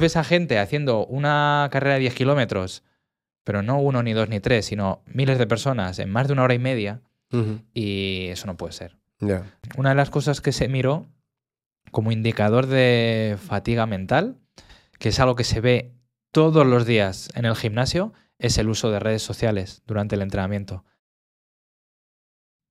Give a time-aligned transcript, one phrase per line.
[0.00, 2.82] ves a gente haciendo una carrera de 10 kilómetros,
[3.44, 6.42] pero no uno, ni dos, ni tres, sino miles de personas en más de una
[6.42, 7.00] hora y media,
[7.74, 8.96] y eso no puede ser.
[9.76, 11.06] Una de las cosas que se miró
[11.90, 14.36] como indicador de fatiga mental,
[14.98, 15.92] que es algo que se ve
[16.30, 20.84] todos los días en el gimnasio, es el uso de redes sociales durante el entrenamiento.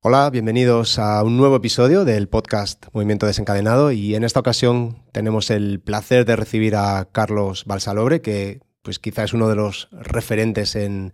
[0.08, 5.50] Hola, bienvenidos a un nuevo episodio del podcast Movimiento Desencadenado y en esta ocasión tenemos
[5.50, 10.76] el placer de recibir a Carlos Balsalobre, que pues quizá es uno de los referentes
[10.76, 11.12] en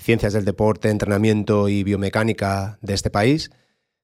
[0.00, 3.52] ciencias del deporte, entrenamiento y biomecánica de este país.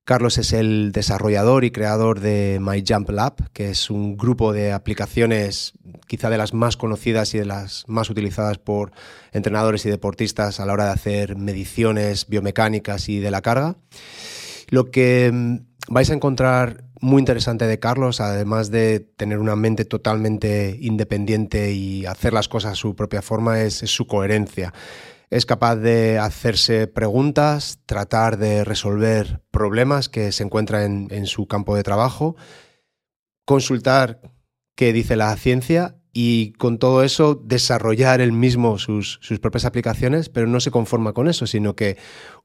[0.09, 4.73] Carlos es el desarrollador y creador de My Jump Lab, que es un grupo de
[4.73, 5.75] aplicaciones
[6.07, 8.91] quizá de las más conocidas y de las más utilizadas por
[9.33, 13.77] entrenadores y deportistas a la hora de hacer mediciones biomecánicas y de la carga.
[14.71, 15.57] Lo que mm,
[15.91, 22.06] vais a encontrar muy interesante de Carlos, además de tener una mente totalmente independiente y
[22.06, 24.73] hacer las cosas a su propia forma, es su coherencia.
[25.31, 31.47] Es capaz de hacerse preguntas, tratar de resolver problemas que se encuentran en, en su
[31.47, 32.37] campo de trabajo,
[33.45, 34.20] consultar
[34.75, 40.29] qué dice la ciencia y con todo eso desarrollar él mismo sus, sus propias aplicaciones,
[40.29, 41.97] pero no se conforma con eso, sino que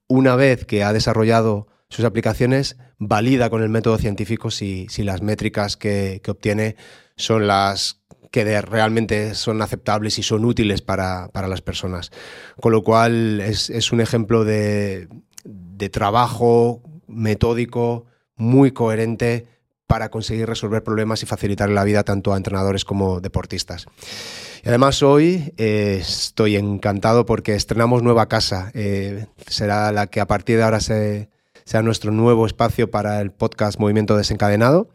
[0.07, 5.21] una vez que ha desarrollado sus aplicaciones, valida con el método científico si, si las
[5.21, 6.75] métricas que, que, obtiene
[7.15, 8.03] son las
[8.33, 12.09] que realmente son aceptables y son útiles para, para las personas.
[12.59, 15.07] Con lo cual es, es un ejemplo de,
[15.43, 19.45] de trabajo metódico, muy coherente,
[19.85, 23.85] para conseguir resolver problemas y facilitar la vida tanto a entrenadores como deportistas.
[24.63, 28.71] Y además hoy eh, estoy encantado porque estrenamos nueva casa.
[28.73, 31.29] Eh, será la que a partir de ahora se,
[31.65, 34.89] sea nuestro nuevo espacio para el podcast Movimiento Desencadenado.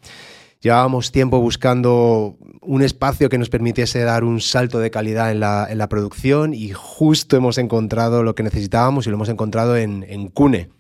[0.61, 5.69] Llevábamos tiempo buscando un espacio que nos permitiese dar un salto de calidad en la,
[5.71, 10.05] en la producción y justo hemos encontrado lo que necesitábamos y lo hemos encontrado en,
[10.09, 10.71] en, Cune,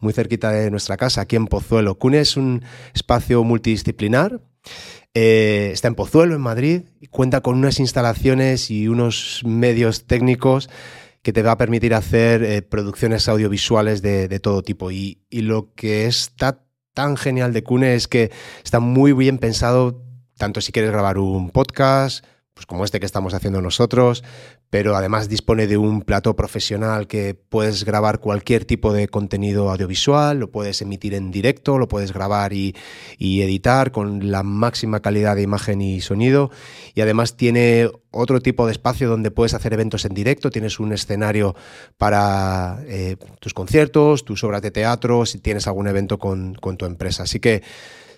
[0.00, 1.98] muy cerquita de nuestra casa, aquí en Pozuelo.
[1.98, 2.64] Cune es un
[2.94, 4.40] espacio multidisciplinar.
[5.12, 10.70] Eh, está en Pozuelo, en Madrid, y cuenta con unas instalaciones y unos medios técnicos
[11.22, 14.90] que te va a permitir hacer eh, producciones audiovisuales de, de todo tipo.
[14.90, 16.65] Y, y, lo que está
[16.96, 18.32] tan genial de Cune es que
[18.64, 20.02] está muy bien pensado,
[20.38, 22.24] tanto si quieres grabar un podcast,
[22.54, 24.24] pues como este que estamos haciendo nosotros,
[24.70, 30.38] pero además dispone de un plató profesional que puedes grabar cualquier tipo de contenido audiovisual,
[30.38, 32.74] lo puedes emitir en directo, lo puedes grabar y,
[33.16, 36.50] y, editar con la máxima calidad de imagen y sonido.
[36.94, 40.92] Y además tiene otro tipo de espacio donde puedes hacer eventos en directo, tienes un
[40.92, 41.54] escenario
[41.96, 46.86] para eh, tus conciertos, tus obras de teatro, si tienes algún evento con, con tu
[46.86, 47.22] empresa.
[47.22, 47.62] Así que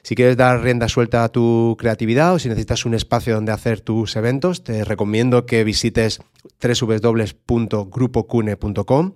[0.09, 3.83] si quieres dar rienda suelta a tu creatividad o si necesitas un espacio donde hacer
[3.83, 6.21] tus eventos, te recomiendo que visites
[6.63, 9.13] www.grupocune.com.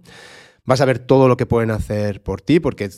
[0.66, 2.90] Vas a ver todo lo que pueden hacer por ti, porque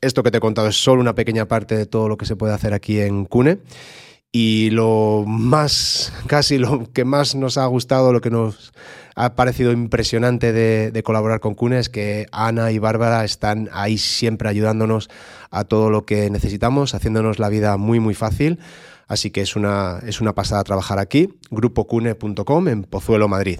[0.00, 2.36] esto que te he contado es solo una pequeña parte de todo lo que se
[2.36, 3.58] puede hacer aquí en Cune.
[4.32, 8.72] Y lo más, casi lo que más nos ha gustado, lo que nos
[9.16, 14.48] ha parecido impresionante de, colaborar con Cune es que Ana y Bárbara están ahí siempre
[14.48, 15.10] ayudándonos
[15.50, 18.60] a todo lo que necesitamos, haciéndonos la vida muy, muy fácil.
[19.08, 23.58] Así que es una, es una pasada trabajar aquí, grupocune.com en Pozuelo, Madrid.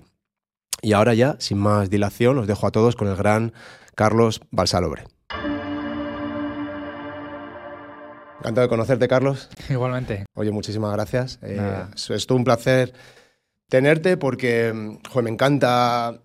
[0.83, 3.53] Y ahora ya, sin más dilación, os dejo a todos con el gran
[3.97, 5.05] Carlos Balsalobre.
[8.41, 9.49] Encantado de conocerte, Carlos.
[9.69, 10.25] Igualmente.
[10.35, 11.39] Oye, muchísimas gracias.
[11.43, 12.93] Eh, es, todo un placer
[13.69, 16.21] tenerte porque me encanta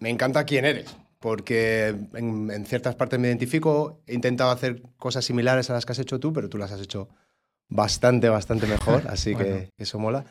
[0.00, 0.96] me encanta quién eres.
[1.20, 5.92] Porque en, en, ciertas partes me identifico, he intentado hacer cosas similares a las que
[5.92, 7.08] has hecho tú, pero tú las has hecho
[7.68, 9.48] bastante, bastante mejor, así bueno.
[9.48, 10.24] que eso mola.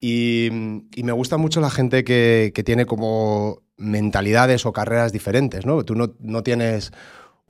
[0.00, 0.48] Y,
[0.96, 5.84] y, me gusta mucho la gente que, que, tiene como mentalidades o carreras diferentes, ¿no?
[5.84, 6.92] Tú no, no tienes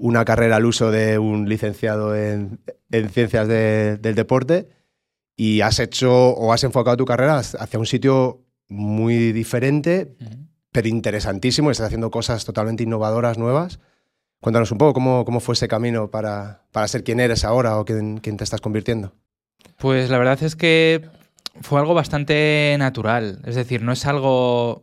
[0.02, 2.58] una carrera al uso de un licenciado en,
[2.90, 4.68] en ciencias de, del deporte
[5.36, 10.49] y has hecho o has enfocado tu carrera hacia un sitio muy diferente, uh -huh.
[10.72, 11.70] pero interesantísimo.
[11.70, 13.78] Estás haciendo cosas totalmente innovadoras, nuevas.
[14.40, 17.84] Cuéntanos un poco cómo, cómo fue ese camino para, para ser quien eres ahora o
[17.84, 19.12] quien, quien te estás convirtiendo.
[19.76, 21.08] Pues la verdad es que
[21.60, 23.40] fue algo bastante natural.
[23.44, 24.82] Es decir, no es algo.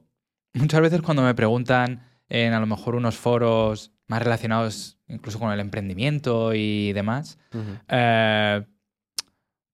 [0.53, 5.51] Muchas veces cuando me preguntan en a lo mejor unos foros más relacionados incluso con
[5.51, 7.79] el emprendimiento y demás, uh -huh.
[7.87, 8.65] eh,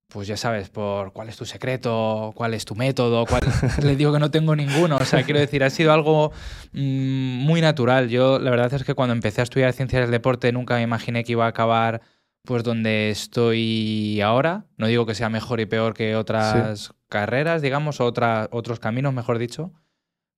[0.08, 3.42] pues ya sabes, por cuál es tu secreto, cuál es tu método, cuál...
[3.84, 4.96] les digo que no tengo ninguno.
[4.96, 6.32] O sea, quiero decir, ha sido algo
[6.72, 8.08] mmm, muy natural.
[8.08, 11.24] Yo la verdad es que cuando empecé a estudiar ciencias del deporte nunca me imaginé
[11.24, 12.02] que iba a acabar
[12.46, 14.66] pues donde estoy ahora.
[14.78, 19.38] No digo que sea mejor y peor que otras carreras, digamos, o otros caminos, mejor
[19.38, 19.74] dicho.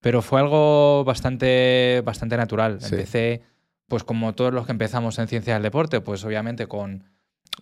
[0.01, 2.79] Pero fue algo bastante, bastante natural.
[2.81, 3.41] Empecé,
[3.87, 7.05] pues como todos los que empezamos en ciencias del deporte, pues obviamente con,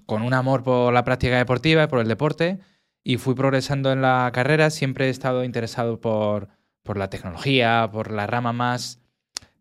[0.05, 2.59] con un amor por la práctica deportiva y por el deporte.
[3.03, 4.69] Y fui progresando en la carrera.
[4.71, 6.49] Siempre he estado interesado por,
[6.81, 8.99] por la tecnología, por la rama más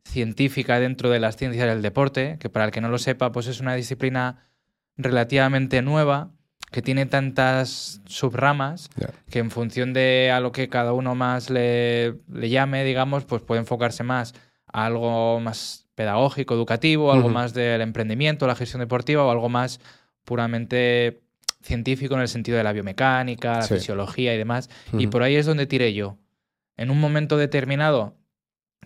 [0.04, 3.46] científica dentro de las ciencias del deporte, que para el que no lo sepa, pues
[3.46, 4.48] es una disciplina
[4.96, 6.30] relativamente nueva
[6.70, 8.90] que tiene tantas subramas
[9.30, 13.60] que en función de a lo que cada uno más le, llame, digamos, pues puede
[13.60, 14.34] enfocarse más
[14.66, 19.80] a algo más pedagógico, educativo, algo más del emprendimiento, la gestión deportiva o algo más
[20.24, 21.20] puramente
[21.62, 24.70] científico en el sentido de la biomecánica, la fisiología y demás.
[24.92, 26.18] Y por ahí es donde tiré yo.
[26.76, 28.16] En un momento determinado,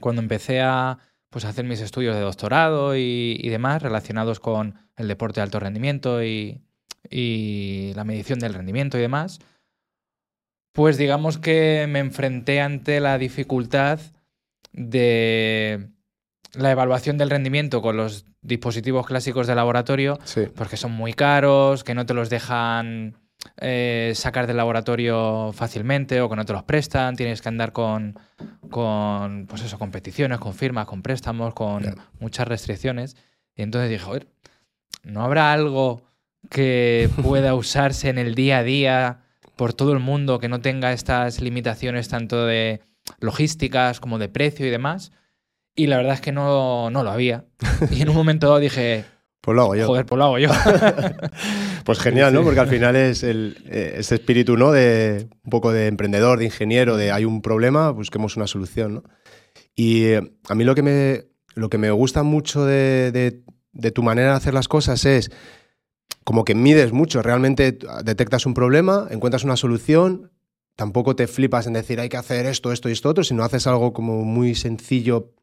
[0.01, 0.99] cuando empecé a
[1.31, 6.23] pues hacer mis estudios de doctorado y, demás relacionados con el deporte de alto rendimiento
[6.23, 6.63] y,
[7.11, 9.41] la medición del rendimiento y demás,
[10.73, 13.99] pues digamos que me enfrenté ante la dificultad
[14.73, 15.89] de
[16.55, 20.19] la evaluación del rendimiento con los dispositivos clásicos de laboratorio,
[20.55, 23.17] porque son muy caros, que no te los dejan
[23.59, 28.19] eh, sacar del laboratorio fácilmente o que no te los prestan, tienes que andar con,
[28.71, 31.83] con pues eso, competiciones, con firmas, con préstamos, con
[32.19, 33.17] muchas restricciones.
[33.55, 34.29] Y entonces dije, ver,
[35.03, 36.03] ¿no habrá algo
[36.51, 39.21] que pueda usarse en el día a día
[39.57, 42.81] por todo el mundo que no tenga estas limitaciones tanto de
[43.21, 45.13] logísticas como de precio y demás?
[45.79, 47.45] Y la verdad es que no, no lo había.
[47.93, 49.05] Y en un momento dije,
[49.41, 49.87] pues lo hago yo.
[49.87, 50.51] Joder, pues lo hago yo.
[51.85, 52.43] pues genial, ¿no?
[52.43, 54.73] Porque al final es el, ese espíritu, ¿no?
[54.73, 59.05] De un poco de emprendedor, de ingeniero, de hay un problema, busquemos una solución, ¿no?
[59.77, 63.45] Y eh, a mí lo que me, lo que me gusta mucho de,
[63.95, 65.31] tu manera de hacer las cosas es
[66.25, 70.33] como que mides mucho, realmente detectas un problema, encuentras una solución,
[70.75, 73.69] tampoco te flipas en decir hay que hacer esto, esto y esto otro, sino haces
[73.69, 75.38] algo como muy sencillo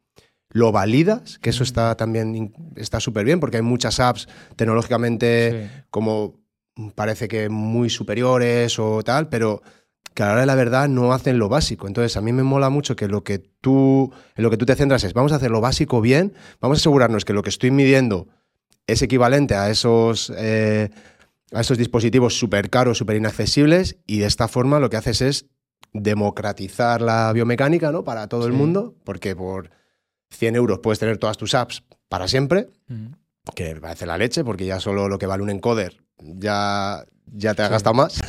[0.55, 6.39] lo validas, que eso está también está súper bien, porque hay muchas apps tecnológicamente como
[6.95, 9.61] parece que muy superiores o tal, pero
[10.13, 11.87] que a la hora de la verdad no hacen lo básico.
[11.87, 14.75] Entonces, a mí me mola mucho que lo que tú, en lo que tú te
[14.75, 17.71] centras es, vamos a hacer lo básico bien, vamos a asegurarnos que lo que estoy
[17.71, 18.29] midiendo
[18.87, 20.89] es equivalente a esos, eh,
[21.51, 25.47] a esos dispositivos súper caros, súper inaccesibles, y de esta forma lo que haces es
[25.91, 28.05] democratizar la biomecánica ¿no?
[28.05, 29.69] para todo el mundo, porque por
[30.31, 32.67] 100 euros puedes tener todas tus apps para siempre,
[33.55, 37.61] que parece la leche, porque ya solo lo que vale un encoder ya, ya te
[37.61, 38.19] ha gastado más.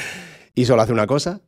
[0.54, 1.40] y solo hace una cosa.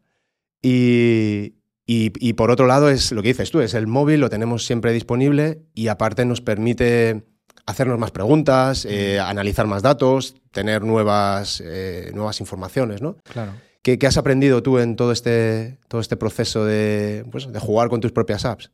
[0.63, 1.55] Y,
[1.87, 4.93] y, por otro lado, es lo que dices tú, es el móvil, lo tenemos siempre
[4.93, 7.25] disponible y aparte nos permite
[7.65, 13.17] hacernos más preguntas, eh, analizar más datos, tener nuevas, eh, nuevas informaciones, ¿no?
[13.23, 13.53] Claro.
[13.83, 18.01] ¿Qué, has aprendido tú en todo este, todo este proceso de, pues, de jugar con
[18.01, 18.71] tus propias apps?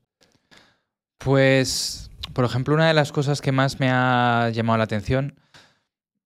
[1.19, 5.39] Pues, por ejemplo, una de las cosas que más me ha llamado la atención,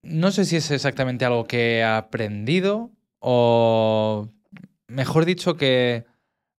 [0.03, 4.29] no sé si es exactamente algo que he aprendido o,
[4.87, 6.07] mejor dicho, que,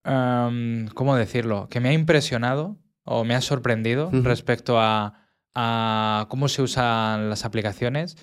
[0.03, 1.67] em, ¿cómo decirlo?
[1.69, 5.15] Que me ha impresionado o me ha sorprendido respecto a,
[6.29, 8.15] cómo se usan las aplicaciones.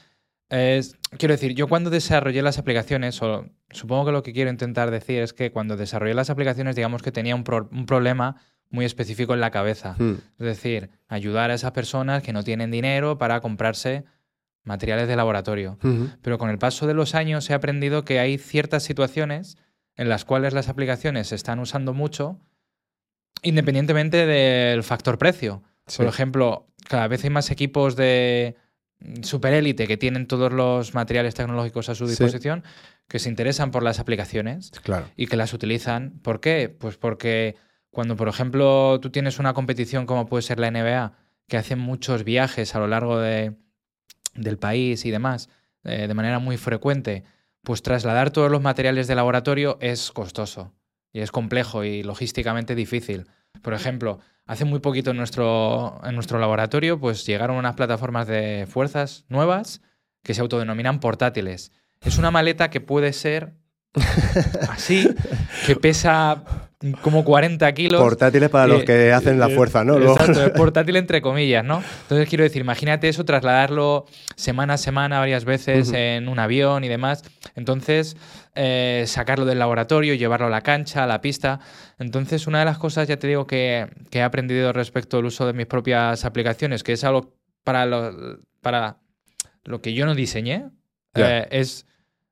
[0.48, 4.90] Es, quiero decir, yo cuando desarrollé las aplicaciones, o supongo que lo que quiero intentar
[4.90, 8.36] decir es que cuando desarrollé las aplicaciones, digamos que tenía un, un problema
[8.70, 9.96] muy específico en la cabeza.
[9.98, 10.18] Hmm.
[10.38, 14.04] Es decir, ayudar a esas personas que no tienen dinero para comprarse
[14.64, 15.78] materiales de laboratorio.
[16.22, 19.58] Pero con el paso de los años he aprendido que hay ciertas situaciones
[19.94, 22.40] en las cuales las aplicaciones se están usando mucho
[23.42, 25.62] independientemente del factor precio.
[25.96, 28.56] Por ejemplo, cada vez hay más equipos de
[29.22, 32.64] superélite que tienen todos los materiales tecnológicos a su disposición
[33.08, 34.72] que se interesan por las aplicaciones
[35.16, 36.18] y que las utilizan.
[36.22, 36.74] ¿Por qué?
[36.76, 37.56] Pues porque
[37.96, 41.14] cuando, por ejemplo, tú tienes una competición como puede ser la NBA,
[41.48, 43.56] que hace muchos viajes a lo largo de,
[44.34, 45.48] del país y demás,
[45.82, 47.24] eh, de manera muy frecuente,
[47.62, 50.74] pues trasladar todos los materiales de laboratorio es costoso
[51.10, 53.28] y es complejo y logísticamente difícil.
[53.62, 58.66] Por ejemplo, hace muy poquito en nuestro, en nuestro laboratorio, pues llegaron unas plataformas de
[58.68, 59.80] fuerzas nuevas
[60.22, 61.72] que se autodenominan portátiles.
[62.02, 63.54] Es una maleta que puede ser
[64.68, 65.08] así,
[65.66, 66.65] que pesa
[67.00, 68.00] como 40 kilos.
[68.00, 69.96] Portátiles para los que hacen la fuerza, ¿no?
[69.96, 71.82] Exacto, es portátil entre comillas, ¿no?
[72.02, 74.04] Entonces quiero decir, imagínate eso, trasladarlo
[74.34, 77.22] semana a semana varias veces en un avión y demás.
[77.54, 78.16] Entonces,
[78.54, 81.60] eh, sacarlo del laboratorio, llevarlo a la cancha, a la pista.
[81.98, 85.54] Entonces, una de las cosas, ya te digo, que, he aprendido respecto al uso de
[85.54, 87.86] mis propias aplicaciones, que es algo para,
[88.60, 88.98] para
[89.64, 90.66] lo que yo no diseñé,
[91.14, 91.86] eh, es,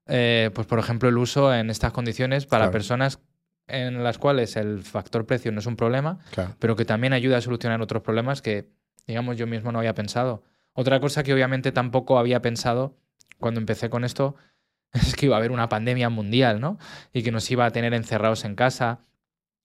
[0.06, 2.72] eh, pues por ejemplo, el uso en estas condiciones para Claro.
[2.72, 3.20] personas
[3.66, 6.54] en las cuales el factor precio no es un problema, Claro.
[6.58, 8.68] pero que también ayuda a solucionar otros problemas que,
[9.06, 10.42] digamos, yo mismo no había pensado.
[10.74, 12.96] Otra cosa que obviamente tampoco había pensado
[13.38, 14.36] cuando empecé con esto
[14.92, 16.78] es que iba a haber una pandemia mundial, ¿no?
[17.12, 19.00] Y que nos iba a tener encerrados en casa,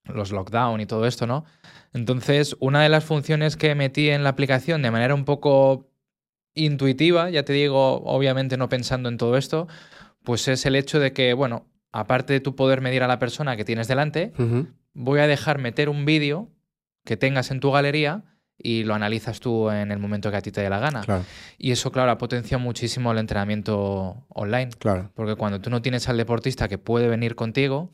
[0.05, 1.45] los lockdown y todo esto, ¿no?
[1.93, 5.87] Entonces, una de las funciones que metí en la aplicación de manera un poco
[6.55, 9.67] intuitiva, ya te digo, obviamente no pensando en todo esto,
[10.23, 13.55] pues es el hecho de que, bueno, aparte de tu poder medir a la persona
[13.57, 14.33] que tienes delante,
[14.93, 16.49] voy a dejar meter un vídeo
[17.05, 18.23] que tengas en tu galería
[18.61, 21.01] y lo analizas tú en el momento que a ti te dé la gana.
[21.01, 21.23] Claro,
[21.57, 24.69] Y eso, claro, ha potenciado muchísimo el entrenamiento online.
[24.77, 25.11] claro.
[25.15, 27.91] Porque cuando tú no tienes al deportista que puede venir contigo,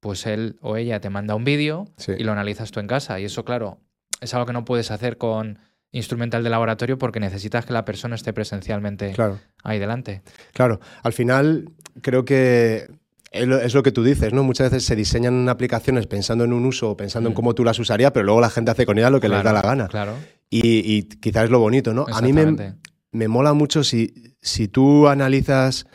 [0.00, 2.12] pues él o ella te manda un vídeo Sí.
[2.18, 3.18] y lo analizas tú en casa.
[3.18, 3.78] Y eso, claro,
[4.20, 5.58] es algo que no puedes hacer con
[5.90, 9.38] instrumental de laboratorio porque necesitas que la persona esté presencialmente Claro.
[9.62, 10.22] ahí delante.
[10.52, 11.70] Claro, al final
[12.02, 12.88] creo que
[13.34, 14.42] es lo, que tú dices, ¿no?
[14.44, 17.36] Muchas veces se diseñan aplicaciones pensando en un uso, pensando en Mm.
[17.36, 19.52] cómo tú las usarías, pero luego la gente hace con ella lo que les da
[19.52, 19.88] la gana.
[19.88, 20.14] Claro.
[20.50, 20.60] Y,
[20.94, 22.06] y quizás es lo bonito, ¿no?
[22.12, 22.74] A mí me,
[23.12, 25.86] me mola mucho si, si tú analizas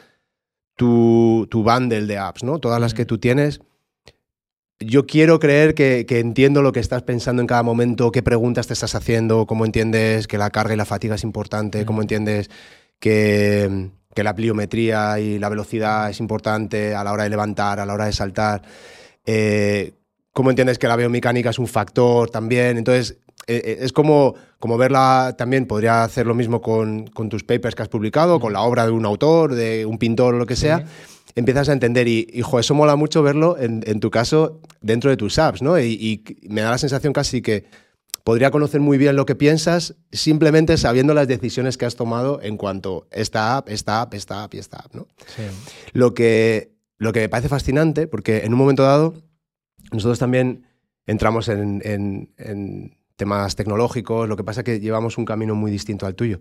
[0.75, 2.59] tu, tu bundle de apps, ¿no?
[2.59, 3.07] Todas las que Mm.
[3.07, 3.61] tú tienes.
[4.81, 8.67] Yo quiero creer que, que entiendo lo que estás pensando en cada momento, qué preguntas
[8.67, 11.85] te estás haciendo, cómo entiendes que la carga y la fatiga es importante, Mm.
[11.85, 12.49] cómo entiendes
[12.99, 13.89] que,
[14.19, 17.93] que la pliometría y la velocidad es importante a la hora de levantar, a la
[17.93, 18.61] hora de saltar.
[19.25, 19.93] Eh,
[20.33, 22.77] cómo entiendes que la biomecánica es un factor también.
[22.77, 23.15] Entonces,
[23.47, 27.75] eh, eh, es como, como verla también, podría hacer lo mismo con, con tus papers
[27.75, 30.57] que has publicado, con la obra de un autor, de un pintor o lo que
[30.57, 30.83] sea.
[31.35, 35.15] Empiezas a entender y, hijo, eso mola mucho verlo en, en tu caso dentro de
[35.15, 35.79] tus apps, ¿no?
[35.79, 37.67] Y, y me da la sensación casi que
[38.23, 42.57] podría conocer muy bien lo que piensas simplemente sabiendo las decisiones que has tomado en
[42.57, 45.07] cuanto esta app, esta app, esta app y esta app, ¿no?
[45.35, 45.43] Sí.
[45.93, 49.13] Lo que, lo que me parece fascinante, porque en un momento dado
[49.91, 50.65] nosotros también
[51.07, 55.71] entramos en, en- en temas tecnológicos, lo que pasa es que llevamos un camino muy
[55.71, 56.39] distinto al tuyo.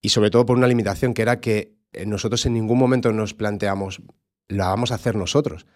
[0.00, 3.34] Y sobre todo por una limitación que era que eh, nosotros en ningún momento nos
[3.34, 4.02] planteamos,
[4.48, 5.66] la vamos a hacer nosotros.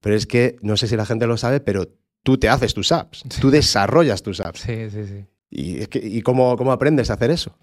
[0.00, 1.88] Pero es que, no sé si la gente lo sabe, pero
[2.24, 4.60] tú te haces tus apps, tú desarrollas tus apps.
[4.60, 5.24] Sí, sí, sí.
[5.50, 7.56] ¿Y, cómo, cómo aprendes a hacer eso?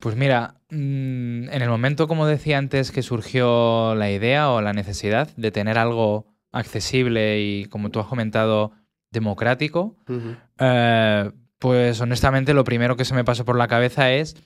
[0.00, 4.72] Pues mira, mm, en el momento, como decía antes, que surgió la idea o la
[4.72, 8.72] necesidad de tener algo accesible y, como tú has comentado,
[9.12, 9.94] democrático,
[10.58, 14.36] eh, pues honestamente lo primero que se me pasó por la cabeza es,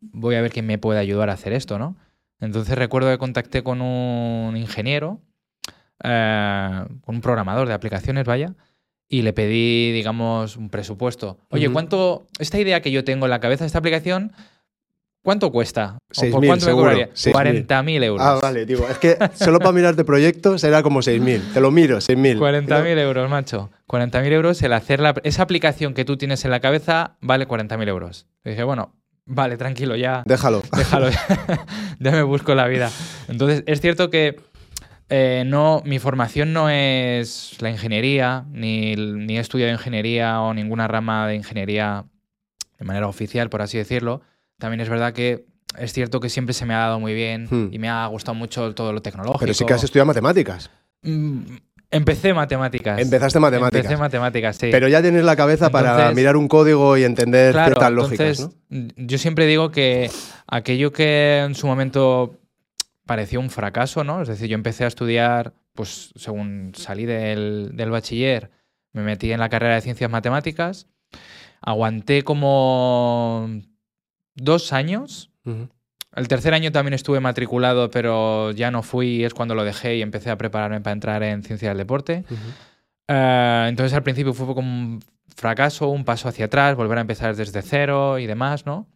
[0.00, 1.96] voy a ver quién me puede ayudar a hacer esto, ¿no?
[2.40, 5.20] Entonces recuerdo que contacté con un ingeniero,
[6.02, 8.54] eh, con un programador de aplicaciones, vaya,
[9.12, 11.36] y le pedí, digamos, un presupuesto.
[11.50, 11.68] Oye.
[11.68, 14.32] ¿cuánto, esta idea que yo tengo en la cabeza de esta aplicación,
[15.22, 15.98] ¿cuánto cuesta?
[16.16, 17.10] ¿O 6.000 por cuánto me seguro, cobraría?
[17.10, 17.66] 6.000.
[17.66, 18.24] 40.000 euros.
[18.24, 21.52] Ah, vale, digo, es que solo para mirarte proyectos era como 6.000.
[21.52, 22.38] Te lo miro, 6.000.
[22.38, 23.70] 40.000 euros, macho.
[23.88, 27.88] 40.000 euros el hacer la, esa aplicación que tú tienes en la cabeza vale 40.000
[27.88, 28.28] euros.
[28.44, 28.94] Y dije, bueno,
[29.26, 30.22] vale, tranquilo, ya.
[30.24, 30.62] Déjalo.
[30.76, 31.10] Déjalo,
[31.98, 32.92] ya me busco la vida.
[33.26, 34.36] Entonces, es cierto que
[35.10, 40.88] eh, no, mi formación no es la ingeniería, ni, ni he estudiado ingeniería o ninguna
[40.88, 42.04] rama de ingeniería
[42.78, 44.22] de manera oficial, por así decirlo.
[44.58, 45.44] También es verdad que
[45.78, 47.68] es cierto que siempre se me ha dado muy bien Hmm.
[47.72, 49.40] y me ha gustado mucho todo lo tecnológico.
[49.40, 50.70] Pero sí que has estudiado matemáticas.
[51.02, 51.40] Mm,
[51.92, 53.00] Empecé matemáticas.
[53.00, 53.84] Empezaste matemáticas.
[53.84, 54.68] Empecé matemáticas, sí.
[54.70, 58.56] Pero ya tienes la cabeza para mirar un código y entender Claro, ciertas lógicas, entonces,
[58.70, 59.06] ¿no?
[59.08, 60.08] Yo siempre digo que
[60.46, 62.38] aquello que en su momento
[63.10, 64.22] pareció un fracaso, ¿no?
[64.22, 68.52] Es decir, yo empecé a estudiar, pues según salí del, del bachiller,
[68.92, 70.86] me metí en la carrera de ciencias matemáticas,
[71.60, 73.50] aguanté como
[74.36, 75.32] dos años.
[75.44, 75.68] Ujú.
[76.14, 80.02] El tercer año también estuve matriculado, pero ya no fui, es cuando lo dejé y
[80.02, 82.22] empecé a prepararme para entrar en ciencia del deporte.
[82.30, 82.36] Ujú.
[83.08, 85.02] Eh, entonces al principio fue como un
[85.34, 88.86] fracaso, un paso hacia atrás, volver a empezar desde cero y demás, ¿no?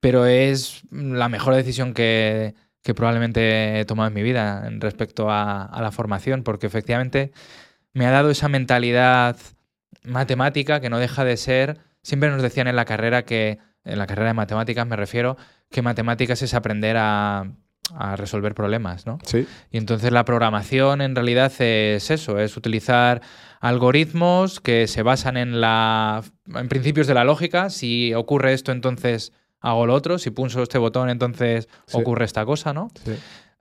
[0.00, 5.30] Pero es la mejor decisión que, que probablemente he tomado en mi vida en respecto
[5.30, 7.32] a, a la formación, porque efectivamente
[7.92, 9.36] me ha dado esa mentalidad
[10.04, 14.06] matemática que no deja de ser, siempre nos decían en la carrera que, en la
[14.06, 15.36] carrera de matemáticas me refiero,
[15.70, 17.52] que matemáticas es aprender a,
[17.94, 19.18] a resolver problemas, ¿no?
[19.24, 19.46] Sí.
[19.70, 23.20] Y entonces la programación en realidad es eso, es utilizar
[23.60, 26.22] algoritmos que se basan en, la,
[26.54, 27.68] en principios de la lógica.
[27.70, 30.18] Si ocurre esto, entonces hago lo otro.
[30.18, 31.98] Si pulso este botón, entonces Sí.
[31.98, 32.90] ocurre esta cosa, ¿no?
[33.04, 33.12] Sí.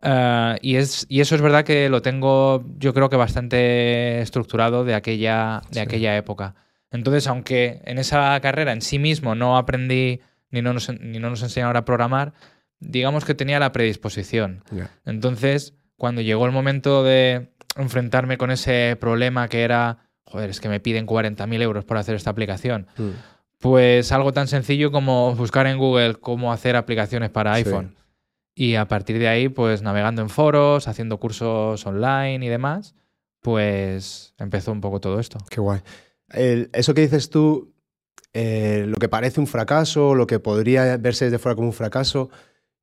[0.01, 4.85] Eh, y, es, y eso es verdad que lo tengo, yo creo que bastante estructurado
[4.85, 5.79] de aquella, de Sí.
[5.79, 6.55] aquella época.
[6.91, 11.29] Entonces, aunque en esa carrera en sí mismo no aprendí ni no nos, ni no
[11.29, 12.33] nos enseñaron a programar,
[12.79, 14.63] digamos que tenía la predisposición.
[14.71, 14.89] Ya.
[15.05, 20.69] Entonces, cuando llegó el momento de enfrentarme con ese problema que era, joder, es que
[20.69, 23.09] me piden 40.000 euros por hacer esta aplicación, Mm.
[23.59, 27.63] Pues algo tan sencillo como buscar en Google cómo hacer aplicaciones para Sí.
[27.65, 27.95] iPhone.
[28.55, 32.95] Y a partir de ahí, pues navegando en foros, haciendo cursos online y demás,
[33.41, 35.37] pues empezó un poco todo esto.
[35.49, 35.81] Qué guay.
[36.29, 37.73] El- eso que dices tú,
[38.33, 42.29] eh, lo que parece un fracaso, lo que podría verse desde fuera como un fracaso,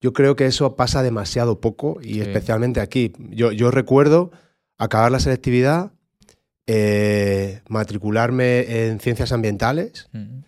[0.01, 2.21] yo creo que eso pasa demasiado poco y Sí.
[2.23, 3.13] especialmente aquí.
[3.31, 4.31] Yo, yo recuerdo
[4.79, 5.93] acabar la selectividad,
[6.67, 10.41] eh, matricularme en ciencias ambientales, Mm.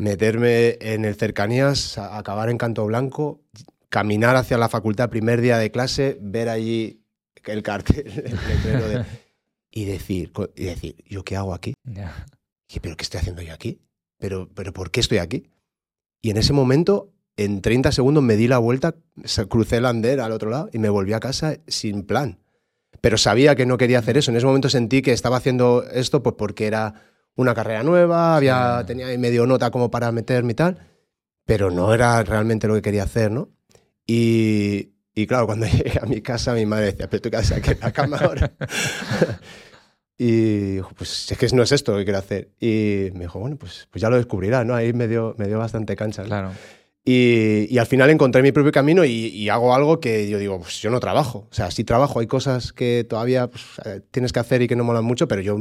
[0.00, 3.42] Meterme en el cercanías, acabar en Canto Blanco,
[3.88, 7.02] caminar hacia la facultad primer día de clase, ver allí
[7.44, 9.04] el cartel, el letrero de-
[9.72, 11.74] y decir, y decir, ¿yo qué hago aquí?
[12.68, 13.80] Dije, ¿pero qué estoy haciendo yo aquí?
[14.18, 15.48] ¿Pero, ¿Pero por qué estoy aquí?
[16.22, 18.94] Y en ese momento, en 30 segundos, me di la vuelta,
[19.48, 22.38] crucé el andén al otro lado y me volví a casa sin plan.
[23.00, 24.30] Pero sabía que no quería hacer eso.
[24.30, 26.94] En ese momento sentí que estaba haciendo esto pues porque era
[27.36, 28.86] una carrera nueva, había, Sí.
[28.86, 30.78] tenía ahí medio nota como para meterme y tal,
[31.44, 33.48] pero no era realmente lo que quería hacer, ¿no?
[34.06, 37.58] Y, y claro, cuando llegué a mi casa, mi madre decía, pero tú qué haces
[37.58, 38.52] aquí en la cama ahora.
[40.18, 42.50] y dijo, pues es que no es esto lo que quiero hacer.
[42.60, 44.74] Y me dijo, bueno, pues, pues ya lo descubrirás, ¿no?
[44.74, 46.22] Ahí me dio, me dio bastante cancha.
[46.22, 46.28] ¿no?
[46.28, 46.50] Claro.
[47.04, 50.58] Y, y al final encontré mi propio camino y, y hago algo que yo digo,
[50.60, 51.48] pues yo no trabajo.
[51.50, 54.76] O sea, sí trabajo, hay cosas que todavía pues, eh, tienes que hacer y que
[54.76, 55.56] no molan mucho, pero yo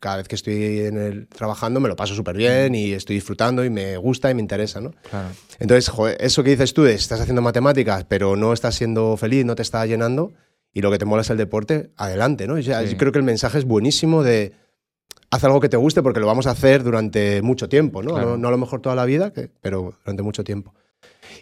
[0.00, 3.64] cada vez que estoy en el, trabajando me lo paso súper bien y estoy disfrutando
[3.64, 4.92] y me gusta y me interesa, ¿no?
[5.10, 5.28] Claro.
[5.58, 9.44] Entonces, joder, eso que dices tú de estás haciendo matemáticas, pero no estás siendo feliz,
[9.44, 10.32] no te está llenando
[10.72, 12.54] y lo que te mola es el deporte, adelante, ¿no?
[12.54, 12.92] O sea, Sí.
[12.92, 14.52] Yo creo que el mensaje es buenísimo de
[15.30, 18.12] haz algo que te guste porque lo vamos a hacer durante mucho tiempo, ¿no?
[18.14, 18.30] Claro.
[18.30, 20.74] No, no a lo mejor toda la vida, que- pero durante mucho tiempo.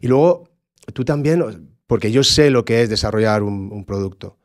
[0.00, 0.48] Y luego,
[0.92, 1.42] tú también,
[1.86, 4.38] porque yo sé lo que es desarrollar un, un producto.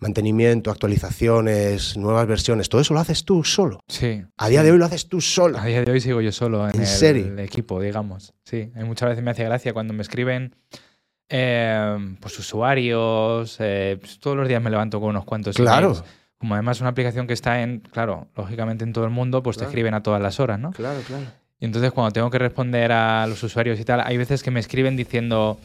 [0.00, 3.80] Mantenimiento, actualizaciones, nuevas versiones, todo eso lo haces tú solo.
[3.88, 4.22] Sí.
[4.36, 4.66] A día sí.
[4.66, 5.58] de hoy lo haces tú solo.
[5.58, 7.36] A día de hoy sigo yo solo en, ¿En el serio?
[7.38, 8.32] equipo, digamos.
[8.44, 10.54] Sí, hay muchas veces me hace gracia cuando me escriben
[11.28, 13.56] eh, pues usuarios.
[13.60, 15.88] eh, pues todos los días me levanto con unos cuantos Claro.
[15.88, 16.04] emails.
[16.38, 19.56] Como además es una aplicación que está en, claro, lógicamente en todo el mundo, pues
[19.56, 19.66] Claro.
[19.68, 20.70] te escriben a todas las horas, ¿no?
[20.70, 21.24] Claro, claro.
[21.60, 24.60] Y entonces cuando tengo que responder a los usuarios y tal, hay veces que me
[24.60, 25.58] escriben diciendo,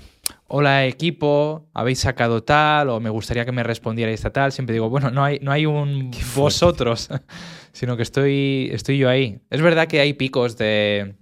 [0.48, 4.52] hola equipo, habéis sacado tal, o me gustaría que me respondierais esta tal.
[4.52, 7.10] Siempre digo, bueno, no hay, no hay un vosotros,
[7.74, 9.40] sino que estoy, estoy yo ahí.
[9.52, 11.14] Es verdad que hay picos de,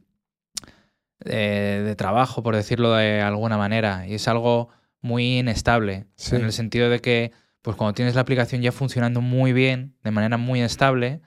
[1.19, 4.69] de, de trabajo, por decirlo de alguna manera, y es algo
[5.01, 6.35] muy inestable, Sí.
[6.35, 7.31] en el sentido de que
[7.61, 11.21] pues cuando tienes la aplicación ya funcionando muy bien, de manera muy estable,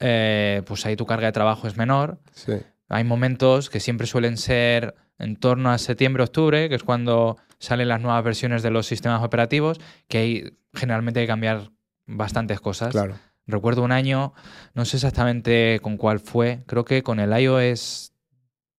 [0.00, 2.18] eh, pues ahí tu carga de trabajo es menor.
[2.32, 2.54] Sí.
[2.88, 7.88] Hay momentos que siempre suelen ser en torno a septiembre, octubre, que es cuando salen
[7.88, 11.70] las nuevas versiones de los sistemas operativos, que hay, generalmente hay que cambiar
[12.06, 12.92] bastantes cosas.
[12.92, 13.16] Claro.
[13.46, 14.34] Recuerdo un año,
[14.74, 18.12] no sé exactamente con cuál fue, creo que con el iOS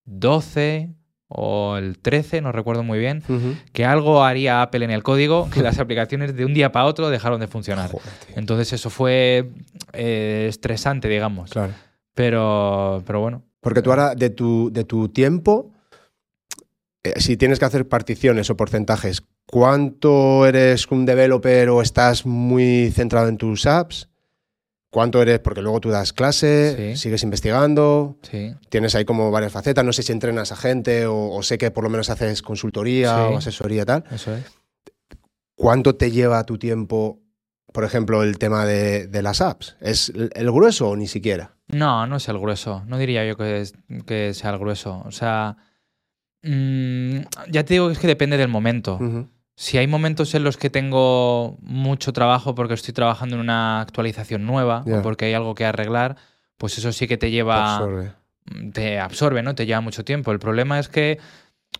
[0.06, 0.94] 12
[1.28, 3.24] o el 13, no recuerdo muy bien,
[3.74, 7.10] que algo haría Apple en el código que las aplicaciones de un día para otro
[7.10, 7.92] dejaron de funcionar.
[7.92, 8.08] Joder.
[8.36, 9.52] Entonces eso fue
[9.94, 11.52] eh, estresante, digamos.
[11.52, 11.74] Claro.
[12.16, 15.72] Pero, pero bueno, Porque tú ahora, de tu, de tu tiempo,
[17.04, 22.92] eh, si tienes que hacer particiones o porcentajes, ¿cuánto eres un developer o estás muy
[22.92, 24.08] centrado en tus apps?
[24.92, 25.40] ¿Cuánto eres?
[25.40, 26.98] Porque luego tú das clase, Sí.
[27.02, 28.56] sigues investigando, sí.
[28.70, 29.86] tienes ahí como varias facetas.
[29.86, 33.16] No sé si entrenas a gente o, o sé que por lo menos haces consultoría
[33.16, 33.34] Sí.
[33.34, 34.04] o asesoría y tal.
[34.12, 34.46] Eso es.
[35.56, 37.20] ¿Cuánto te lleva tu tiempo,
[37.74, 39.76] por ejemplo, el tema de, de las apps?
[39.82, 41.56] ¿Es el, el grueso o ni siquiera?
[41.70, 42.84] No, no es el grueso.
[42.88, 43.74] No diría yo que, es-
[44.06, 45.02] que sea el grueso.
[45.06, 45.56] O sea,
[46.44, 47.18] mm,
[47.52, 49.00] ya te digo que es que depende del momento.
[49.56, 54.46] Si hay momentos en los que tengo mucho trabajo porque estoy trabajando en una actualización
[54.46, 56.16] nueva o porque hay algo que arreglar,
[56.58, 58.12] pues eso sí que te lleva, Absorbe.
[58.74, 59.56] te absorbe, ¿no?
[59.56, 60.32] Te lleva mucho tiempo.
[60.32, 61.20] El problema es que,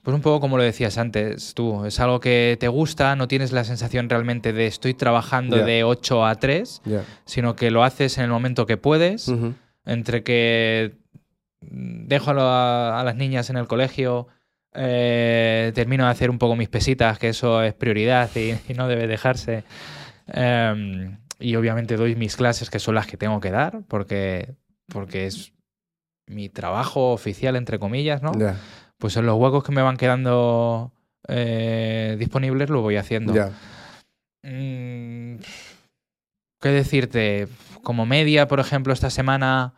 [0.04, 3.54] pues un poco como lo decías antes tú, es algo que te gusta, no tienes
[3.54, 7.04] la sensación realmente de estoy trabajando de 8 a 3, Ya.
[7.26, 9.32] sino que lo haces en el momento que puedes.
[9.92, 10.94] Entre que
[11.62, 14.28] dejo a, la- a las niñas en el colegio,
[14.74, 18.88] eh, termino de hacer un poco mis pesitas, que eso es prioridad y, y no
[18.88, 19.64] debe dejarse.
[20.28, 24.54] Em, y obviamente doy mis clases, que son las que tengo que dar, porque,
[24.88, 25.54] porque es
[26.28, 28.32] mi trabajo oficial, entre comillas, ¿no?
[29.00, 30.92] Pues en los huecos que me van quedando
[31.28, 33.34] eh, disponibles lo voy haciendo.
[34.44, 35.38] Mm,
[36.62, 37.48] ¿Qué decirte?
[37.84, 39.74] Como media, por ejemplo, esta semana,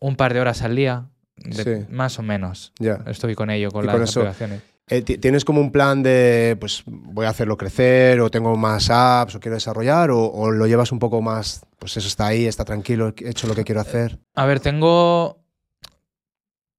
[0.00, 1.86] un par de horas al día, de- Sí.
[1.90, 2.72] más o menos.
[2.78, 3.02] Ya.
[3.06, 4.62] Estoy con ello, con Y las con eso- aplicaciones.
[4.88, 9.36] Eh, ¿Tienes como un plan de, pues voy a hacerlo crecer o tengo más apps
[9.36, 13.14] o quiero desarrollar o, lo llevas un poco más, pues eso está ahí, está tranquilo,
[13.18, 14.18] he hecho lo que quiero hacer?
[14.34, 15.38] A ver, tengo,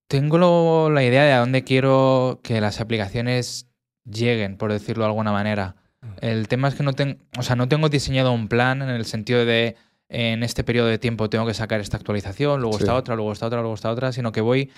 [0.08, 3.68] tengo la idea de a dónde quiero que las aplicaciones
[4.06, 5.76] lleguen, por decirlo de alguna manera.
[6.02, 6.08] Mm.
[6.22, 9.06] El tema es que no, tengo, o sea, no tengo diseñado un plan en el
[9.06, 9.76] sentido de
[10.14, 13.48] en este periodo de tiempo tengo que sacar esta actualización, luego esta otra, luego esta
[13.48, 14.70] otra, luego esta otra, sino que voy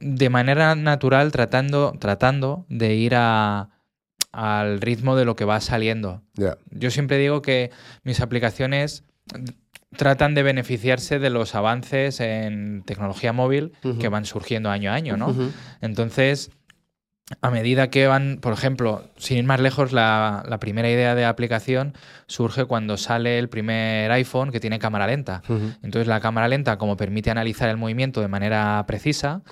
[0.00, 6.22] de manera natural tratando, tratando de ir al ritmo de lo que va saliendo.
[6.70, 7.70] Yo siempre digo que
[8.02, 9.04] mis aplicaciones
[9.96, 15.16] tratan de beneficiarse de los avances en tecnología móvil que van surgiendo año a año,
[15.16, 15.34] ¿no?
[15.80, 16.50] Entonces,
[17.42, 21.94] a medida que van, por ejemplo, sin ir más lejos, la, primera idea de aplicación
[22.26, 25.42] surge cuando sale el primer iPhone que tiene cámara lenta.
[25.82, 29.42] Entonces la cámara lenta, como permite analizar el movimiento de manera precisa,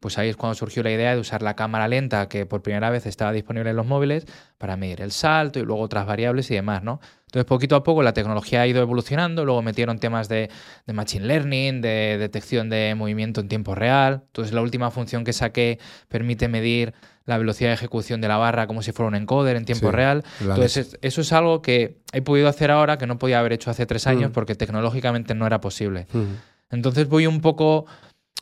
[0.00, 2.90] pues ahí es cuando surgió la idea de usar la cámara lenta que por primera
[2.90, 4.26] vez estaba disponible en los móviles
[4.58, 7.00] para medir el salto y luego otras variables y demás, ¿no?
[7.28, 10.48] Entonces, poquito a poco la tecnología ha ido evolucionando, luego metieron temas de,
[10.86, 14.22] de, Machine Learning, de detección de movimiento en tiempo real.
[14.28, 16.94] Entonces, la última función que saqué permite medir
[17.28, 20.24] la velocidad de ejecución de la barra como si fuera un encoder en tiempo real.
[20.40, 23.84] Entonces, eso es algo que he podido hacer ahora que no podía haber hecho hace
[23.84, 24.32] tres años mm.
[24.32, 26.06] porque tecnológicamente no era posible.
[26.12, 26.24] Mm.
[26.70, 27.84] Entonces, voy un poco,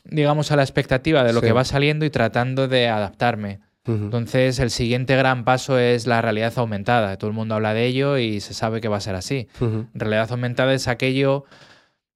[0.05, 3.59] digamos, a la expectativa de lo que va saliendo y tratando de adaptarme.
[3.85, 7.17] Entonces, el siguiente gran paso es la realidad aumentada.
[7.17, 9.47] Todo el mundo habla de ello y se sabe que va a ser así.
[9.93, 11.45] Realidad aumentada es aquello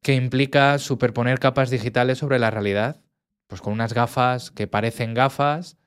[0.01, 3.01] que implica superponer capas digitales sobre la realidad.
[3.47, 5.77] Pues con unas gafas que parecen gafas,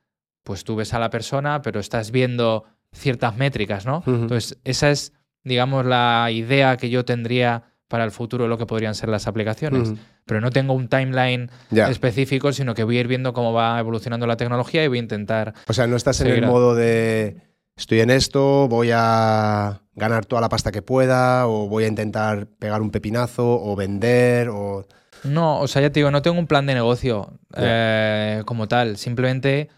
[0.45, 4.05] pues tú ves a la persona, pero estás viendo ciertas métricas, ¿no?
[4.07, 8.67] Entonces, esa es, digamos, la idea que yo tendría para el futuro de lo que
[8.67, 9.95] podrían ser las aplicaciones.
[10.27, 14.27] Pero no tengo un timeline específico, sino que voy a ir viendo cómo va evolucionando
[14.27, 15.55] la tecnología y voy a intentar.
[15.67, 17.37] O sea, no estás en el modo de
[17.77, 22.47] estoy en esto, voy a ganar toda la pasta que pueda, o voy a intentar
[22.47, 24.87] pegar un pepinazo, o vender, o.
[25.25, 28.97] No, o sea, ya te digo, no tengo un plan de negocio eh, como tal.
[28.99, 29.69] Simplemente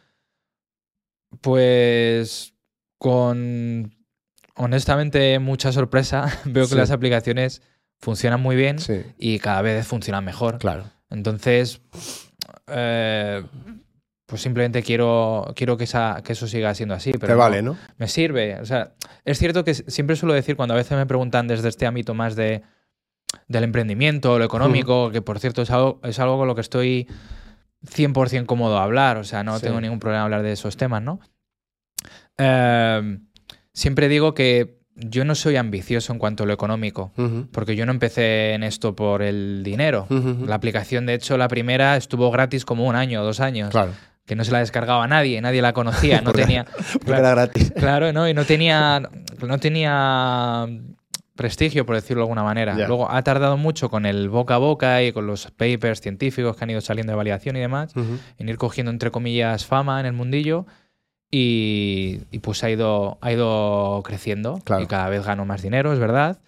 [1.41, 2.55] pues
[2.99, 3.95] con
[4.55, 7.63] honestamente mucha sorpresa veo que las aplicaciones
[7.99, 8.77] funcionan muy bien
[9.19, 10.59] y cada vez funcionan mejor.
[10.59, 10.85] Claro.
[11.11, 11.81] Entonces,
[12.67, 13.43] eh,
[14.27, 17.13] pues simplemente quiero, quiero que, esa, que eso siga siendo así.
[17.13, 17.79] Pero Te vale, ¿no?
[17.97, 18.61] Me sirve.
[18.61, 21.87] O sea, es cierto que siempre suelo decir cuando a veces me preguntan desde este
[21.87, 22.63] ámbito más de,
[23.49, 27.07] del emprendimiento, lo económico, que por cierto es algo, es algo con lo que estoy
[27.85, 31.21] 100% cómodo hablar, o sea, no tengo ningún problema hablar de esos temas, ¿no?
[32.39, 33.27] Em,
[33.73, 37.13] siempre digo que yo no soy ambicioso en cuanto a lo económico,
[37.53, 40.07] porque yo no empecé en esto por el dinero.
[40.47, 43.71] La aplicación, de hecho, la primera estuvo gratis como un año o dos años.
[43.71, 43.93] Claro.
[44.25, 46.67] Que no se la descargaba nadie, nadie la conocía, no tenía.
[47.07, 47.73] era gratis.
[47.77, 48.29] Claro, ¿no?
[48.29, 49.03] Y no tenía.
[49.47, 50.67] No tenía
[51.37, 52.75] prestigio, por decirlo de alguna manera.
[52.75, 56.65] Luego ha tardado mucho con el boca a boca y con los papers científicos que
[56.65, 57.93] han ido saliendo de validación y demás,
[58.39, 60.67] en ir cogiendo, entre comillas, fama en el mundillo.
[61.31, 66.41] Y, pues ha ido, ha ido creciendo y cada vez gano más dinero, es verdad.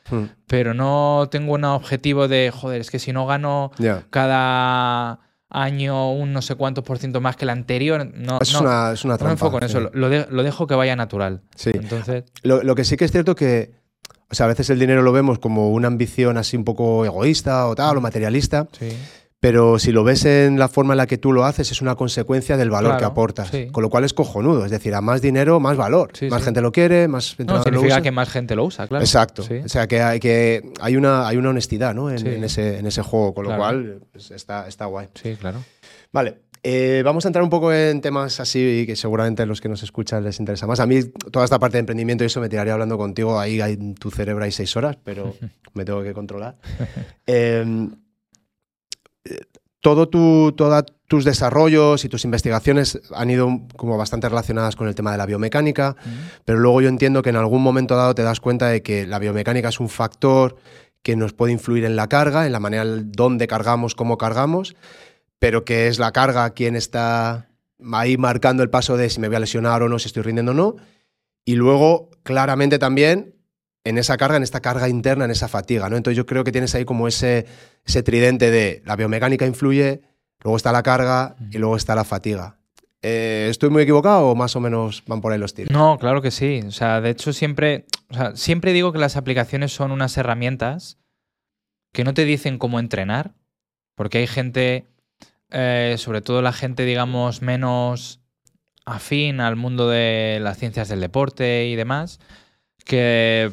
[0.46, 3.70] Pero no tengo un objetivo de, joder, es que si no gano
[4.11, 5.20] cada
[5.51, 8.07] año un no sé cuántos por ciento más que el anterior.
[8.14, 9.24] No, es, una, es una trampa.
[9.24, 11.42] No me enfoco en eso, lo, lo, dejo que vaya natural.
[11.55, 11.70] Sí.
[11.74, 12.24] Entonces...
[12.42, 13.77] Lo, lo, que sí que es cierto que
[14.30, 17.66] o sea, a veces el dinero lo vemos como una ambición así un poco egoísta
[17.66, 18.68] o tal, o materialista.
[19.40, 21.94] Pero si lo ves en la forma en la que tú lo haces, es una
[21.94, 23.50] consecuencia del valor que aportas.
[23.70, 24.64] Con lo cual es cojonudo.
[24.64, 26.10] Es decir, a más dinero, más valor.
[26.28, 29.04] más gente lo quiere, más no, significa que más gente lo usa, claro.
[29.04, 29.42] Exacto.
[29.64, 32.10] O sea, que hay, que hay, una, hay una honestidad ¿no?
[32.10, 33.32] en, ese, en ese juego.
[33.32, 35.08] Con lo cual pues, está, está guay.
[35.14, 35.62] Sí, claro.
[36.12, 36.47] Vale.
[36.62, 39.82] Eh, vamos a entrar un poco en temas así que seguramente a los que nos
[39.82, 40.80] escuchan les interesa más.
[40.80, 43.38] A mí toda esta parte de emprendimiento y eso me tiraría hablando contigo.
[43.38, 45.34] Ahí en tu cerebro hay seis horas, pero
[45.74, 46.56] me tengo que controlar.
[47.26, 47.88] Eh,
[49.80, 54.94] todo tu, todos tus desarrollos y tus investigaciones han ido como bastante relacionadas con el
[54.94, 55.96] tema de la biomecánica,
[56.44, 59.18] pero luego yo entiendo que en algún momento dado te das cuenta de que la
[59.18, 60.56] biomecánica es un factor
[61.02, 64.74] que nos puede influir en la carga, en la manera dónde cargamos, cómo cargamos
[65.38, 67.48] pero que es la carga quien está
[67.92, 70.53] ahí marcando el paso de si me voy a lesionar o no, si estoy rindiendo
[70.53, 70.77] o no.
[71.44, 73.35] Y luego, claramente también,
[73.85, 75.88] en esa carga, en esta carga interna, en esa fatiga.
[75.88, 75.96] ¿no?
[75.96, 77.46] Entonces yo creo que tienes ahí como ese,
[77.85, 80.03] ese tridente de la biomecánica influye,
[80.42, 82.59] luego está la carga y luego está la fatiga.
[83.01, 85.72] Eh, ¿Estoy muy equivocado o más o menos van por ahí los tiros?
[85.72, 86.62] No, claro que sí.
[86.66, 87.87] O sea, de hecho, siempre,
[88.35, 90.98] siempre digo que las aplicaciones son unas herramientas
[91.92, 93.35] que no te dicen cómo entrenar,
[93.94, 94.87] porque hay gente
[95.50, 98.20] eh, sobre todo la gente, digamos, menos
[98.84, 102.20] afín al mundo de las ciencias del deporte y demás,
[102.84, 103.50] que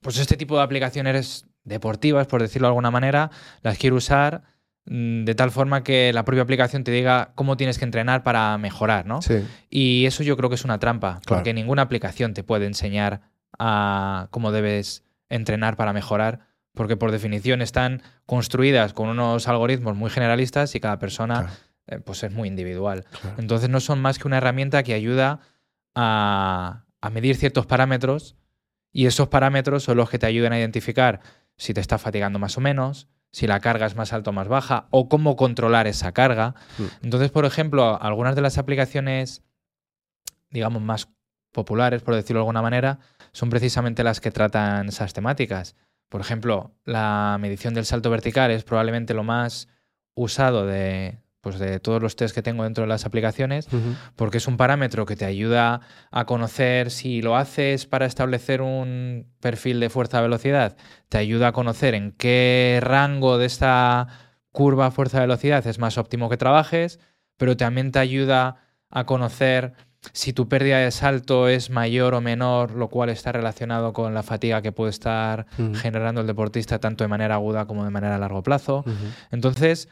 [0.00, 3.30] pues este tipo de aplicaciones deportivas, por decirlo de alguna manera,
[3.62, 4.42] las quiero usar
[4.86, 8.56] mm, de tal forma que la propia aplicación te diga cómo tienes que entrenar para
[8.56, 9.20] mejorar, ¿no?
[9.20, 9.44] Sí.
[9.68, 11.40] Y eso yo creo que es una trampa, Claro.
[11.40, 13.20] porque ninguna aplicación te puede enseñar
[13.58, 16.45] a cómo debes entrenar para mejorar,
[16.76, 21.52] porque por definición están construidas con unos algoritmos muy generalistas y cada persona Claro.
[21.86, 23.04] eh, pues es muy individual.
[23.20, 23.36] Claro.
[23.38, 25.40] Entonces no son más que una herramienta que ayuda
[25.94, 28.36] a, a medir ciertos parámetros
[28.92, 31.20] y esos parámetros son los que te ayudan a identificar
[31.56, 34.46] si te está fatigando más o menos, si la carga es más alta o más
[34.48, 36.54] baja, o cómo controlar esa carga.
[36.78, 36.82] Mm.
[37.04, 39.42] Entonces, por ejemplo, algunas de las aplicaciones,
[40.50, 41.08] digamos, más
[41.52, 42.98] populares, por decirlo de alguna manera,
[43.32, 45.74] son precisamente las que tratan esas temáticas.
[46.08, 49.68] Por ejemplo, la medición del salto vertical es probablemente lo más
[50.14, 53.68] usado de, pues de todos los test que tengo dentro de las aplicaciones,
[54.16, 59.28] porque es un parámetro que te ayuda a conocer si lo haces para establecer un
[59.40, 60.76] perfil de fuerza-velocidad,
[61.08, 64.08] te ayuda a conocer en qué rango de esta
[64.50, 66.98] curva fuerza-velocidad es más óptimo que trabajes,
[67.36, 68.56] pero también te ayuda
[68.90, 69.74] a conocer
[70.12, 74.22] si tu pérdida de salto es mayor o menor, lo cual está relacionado con la
[74.22, 78.18] fatiga que puede estar generando el deportista tanto de manera aguda como de manera a
[78.18, 78.84] largo plazo.
[79.30, 79.88] Entonces,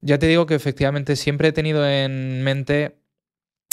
[0.00, 2.98] ya te digo que efectivamente siempre he tenido en mente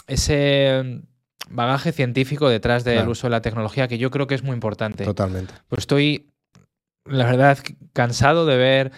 [0.08, 1.02] ese
[1.50, 3.12] bagaje científico detrás del Claro.
[3.12, 5.04] uso de la tecnología que yo creo que es muy importante.
[5.06, 5.54] Totalmente.
[5.67, 6.32] Pues estoy,
[7.06, 7.58] la verdad,
[7.93, 8.91] cansado de ver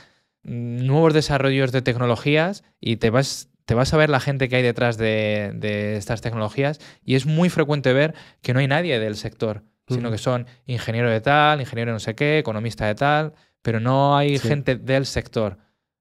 [0.43, 4.63] nuevos desarrollos de tecnologías y te vas, te vas a ver la gente que hay
[4.63, 9.15] detrás de, de estas tecnologías y es muy frecuente ver que no hay nadie del
[9.15, 13.33] sector, sino que son ingeniero de tal, ingeniero de no sé qué, economista de tal,
[13.61, 14.45] pero no hay Sí.
[14.49, 15.57] gente del sector.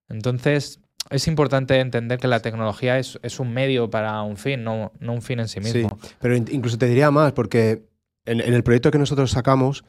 [0.08, 0.80] Entonces,
[1.10, 5.12] es importante entender que la tecnología es, es un medio para un fin, no, no
[5.12, 5.96] un fin en sí Sí, mismo.
[6.20, 7.84] pero in- incluso te diría más, porque
[8.26, 9.84] en, en el proyecto que nosotros sacamos,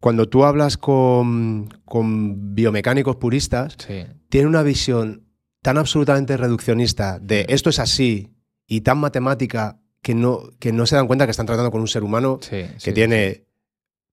[0.00, 5.23] cuando tú hablas con, con biomecánicos puristas, Sí, tienen una visión
[5.64, 8.34] tan absolutamente reduccionista de esto es así
[8.66, 11.88] y tan matemática que no, que no se dan cuenta que están tratando con un
[11.88, 13.46] ser humano sí, que sí, tiene,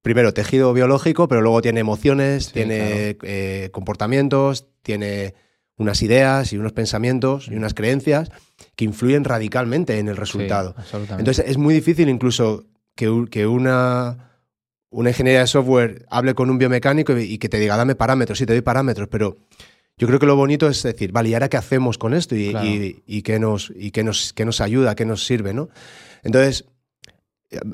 [0.01, 5.33] primero, tejido biológico, pero luego tiene emociones, tiene eh, comportamientos, tiene
[5.75, 7.57] unas ideas y unos pensamientos y Mm.
[7.57, 8.31] unas creencias
[8.77, 10.73] que influyen radicalmente en el resultado.
[11.19, 14.31] Entonces es muy difícil incluso que, un- que una,
[14.89, 18.37] una ingeniería de software hable con un biomecánico y, y que te diga, dame parámetros,
[18.37, 19.37] sí, te doy parámetros, pero
[19.97, 22.35] yo creo que lo bonito es decir, vale, ¿y ahora qué hacemos con esto?
[22.35, 22.65] ¿Y, Claro.
[22.67, 25.53] y- y qué, nos, y qué, nos, qué nos ayuda, qué nos sirve?
[25.53, 25.69] ¿no?
[26.23, 26.65] Entonces,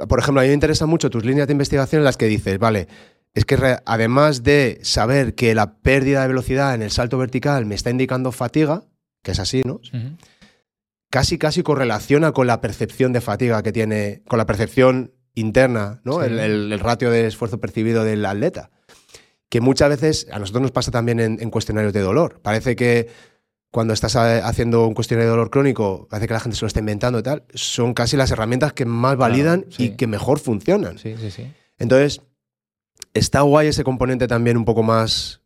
[0.10, 2.58] por ejemplo, a mí me interesan mucho tus líneas de investigación en las que dices,
[2.60, 2.88] vale,
[3.34, 7.75] es que además de saber que la pérdida de velocidad en el salto vertical me
[7.75, 8.84] está indicando fatiga,
[9.23, 9.80] que es así, ¿no?
[11.10, 16.19] Casi casi correlaciona con la percepción de fatiga que tiene, con la percepción interna, ¿no?
[16.21, 16.25] Sí.
[16.27, 18.71] El, el- el ratio de esfuerzo percibido del atleta.
[19.49, 22.39] Que muchas veces a nosotros nos pasa también en, en cuestionarios de dolor.
[22.41, 23.07] Parece que
[23.71, 26.67] cuando estás a- haciendo un cuestionario de dolor crónico, parece que la gente se lo
[26.67, 29.83] está inventando y tal, son casi las herramientas que más Claro, validan sí.
[29.86, 30.97] y que mejor funcionan.
[30.97, 31.51] Sí, sí, sí.
[31.77, 32.21] Entonces,
[33.13, 35.41] está guay ese componente también un poco más,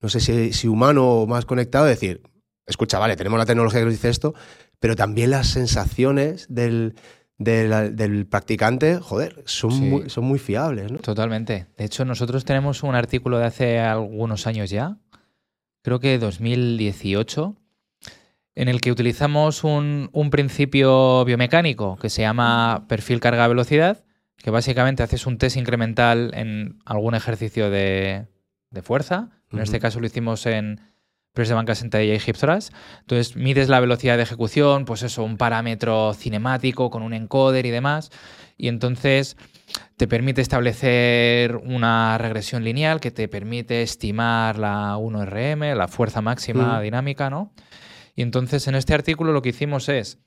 [0.00, 2.22] no sé si, si humano o más conectado, de decir,
[2.66, 4.34] escucha, vale, tenemos la tecnología que nos dice esto,
[4.80, 6.94] pero también las sensaciones del,
[7.40, 9.80] del, del practicante, joder, son, Sí.
[9.80, 10.98] muy, son muy fiables, ¿no?
[10.98, 11.66] Totalmente.
[11.78, 14.98] De hecho, nosotros tenemos un artículo de hace algunos años ya,
[15.82, 17.56] creo que 2018,
[18.56, 24.04] en el que utilizamos un, un principio biomecánico que se llama perfil carga-velocidad,
[24.36, 28.26] que básicamente haces un test incremental en algún ejercicio de,
[28.70, 29.30] de fuerza.
[29.50, 30.80] En este caso lo hicimos en
[31.40, 32.70] press de banca sentadilla y hip thrust.
[33.00, 37.70] Entonces mides la velocidad de ejecución, pues eso, un parámetro cinemático con un encoder y
[37.70, 38.10] demás.
[38.58, 39.38] Y entonces
[39.96, 46.78] te permite establecer una regresión lineal que te permite estimar la 1RM, la fuerza máxima
[46.78, 46.82] Mm.
[46.82, 47.52] dinámica, ¿no?
[48.14, 50.18] Y entonces en este artículo lo que hicimos es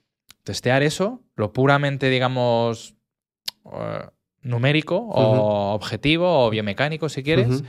[0.43, 2.95] testear eso, lo puramente, digamos,
[3.71, 4.07] eh,
[4.41, 7.63] numérico o objetivo o biomecánico, si quieres.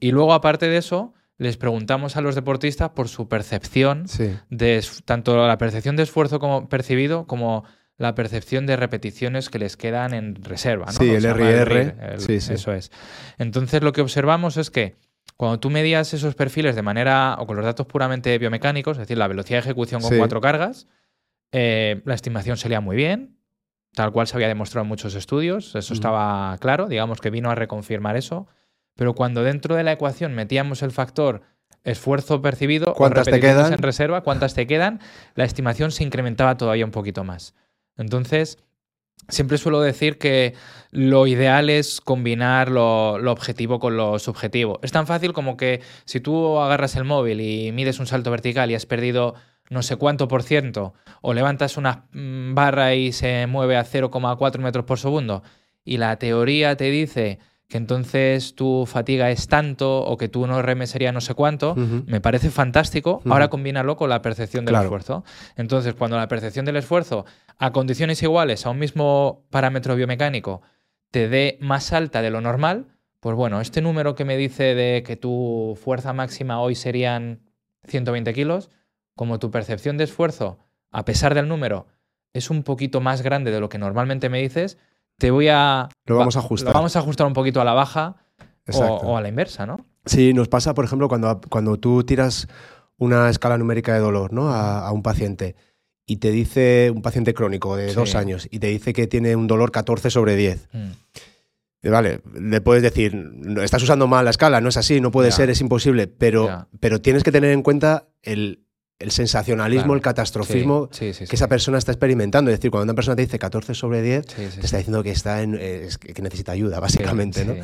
[0.00, 4.36] Y luego, aparte de eso, les preguntamos a los deportistas por su percepción Sí.
[4.50, 7.64] de tanto la percepción de esfuerzo como percibido como
[7.96, 10.86] la percepción de repeticiones que les quedan en reserva.
[10.86, 10.92] ¿no?
[10.92, 12.52] Sí, el RIR, el- sí, sí.
[12.54, 12.90] Eso es.
[13.38, 14.96] Entonces, lo que observamos es que
[15.36, 19.16] cuando tú medías esos perfiles de manera o con los datos puramente biomecánicos, es decir,
[19.18, 20.86] la velocidad de ejecución con cuatro cargas,
[21.52, 23.38] eh, la estimación salía muy bien,
[23.94, 25.94] tal cual se había demostrado en muchos estudios, eso Ujú.
[25.94, 28.46] estaba claro, digamos que vino a reconfirmar eso,
[28.96, 31.42] pero cuando dentro de la ecuación metíamos el factor
[31.84, 33.72] esfuerzo percibido, ¿Cuántas te quedan?
[33.72, 35.00] en reserva, cuántas te quedan,
[35.34, 37.54] la estimación se incrementaba todavía un poquito más.
[37.96, 38.58] Entonces,
[39.28, 40.54] siempre suelo decir que
[40.90, 44.78] lo ideal es combinar lo, lo, objetivo con lo subjetivo.
[44.82, 48.70] Es tan fácil como que si tú agarras el móvil y mides un salto vertical
[48.70, 49.34] y has perdido
[49.70, 54.58] no sé cuánto por ciento, o levantas una mm, barra y se mueve a 0,4
[54.58, 55.42] metros por segundo,
[55.84, 57.38] y la teoría te dice
[57.70, 61.76] que entonces tu fatiga es tanto o que tú no remes sería no sé cuánto,
[61.76, 63.22] me parece fantástico.
[63.26, 65.24] Ahora combínalo con la percepción del esfuerzo.
[65.56, 67.26] Entonces, cuando la percepción del esfuerzo
[67.58, 70.62] a condiciones iguales a un mismo parámetro biomecánico
[71.12, 72.86] te dé más alta de lo normal,
[73.20, 77.40] pues bueno, este número que me dice de que tu fuerza máxima hoy serían
[77.86, 78.70] 120 kilos,
[79.14, 80.58] como tu percepción de esfuerzo,
[80.90, 81.86] a pesar del número,
[82.32, 84.76] es un poquito más grande de lo que normalmente me dices,
[85.20, 85.88] te voy a...
[86.06, 86.72] Lo vamos a ajustar.
[86.72, 88.16] Lo vamos a ajustar un poquito a la baja
[88.72, 89.86] o, a la inversa, ¿no?
[90.06, 92.48] Sí, nos pasa, por ejemplo, cuando, cuando tú tiras
[92.96, 94.48] una escala numérica de dolor ¿no?
[94.52, 95.56] a, un paciente
[96.06, 99.46] y te dice, un paciente crónico de dos años, y te dice que tiene un
[99.46, 100.68] dolor 14 sobre 10.
[100.72, 101.90] Mm.
[101.90, 103.14] Vale, le puedes decir,
[103.62, 107.00] estás usando mal la escala, no es así, no puede ser, es imposible, pero, pero
[107.00, 108.64] tienes que tener en cuenta el,
[109.00, 112.50] el sensacionalismo, el catastrofismo que esa persona está experimentando.
[112.50, 115.42] Es decir, cuando una persona te dice 14 sobre 10, te está diciendo que, está
[115.42, 117.44] en, que necesita ayuda, básicamente.
[117.46, 117.54] ¿no?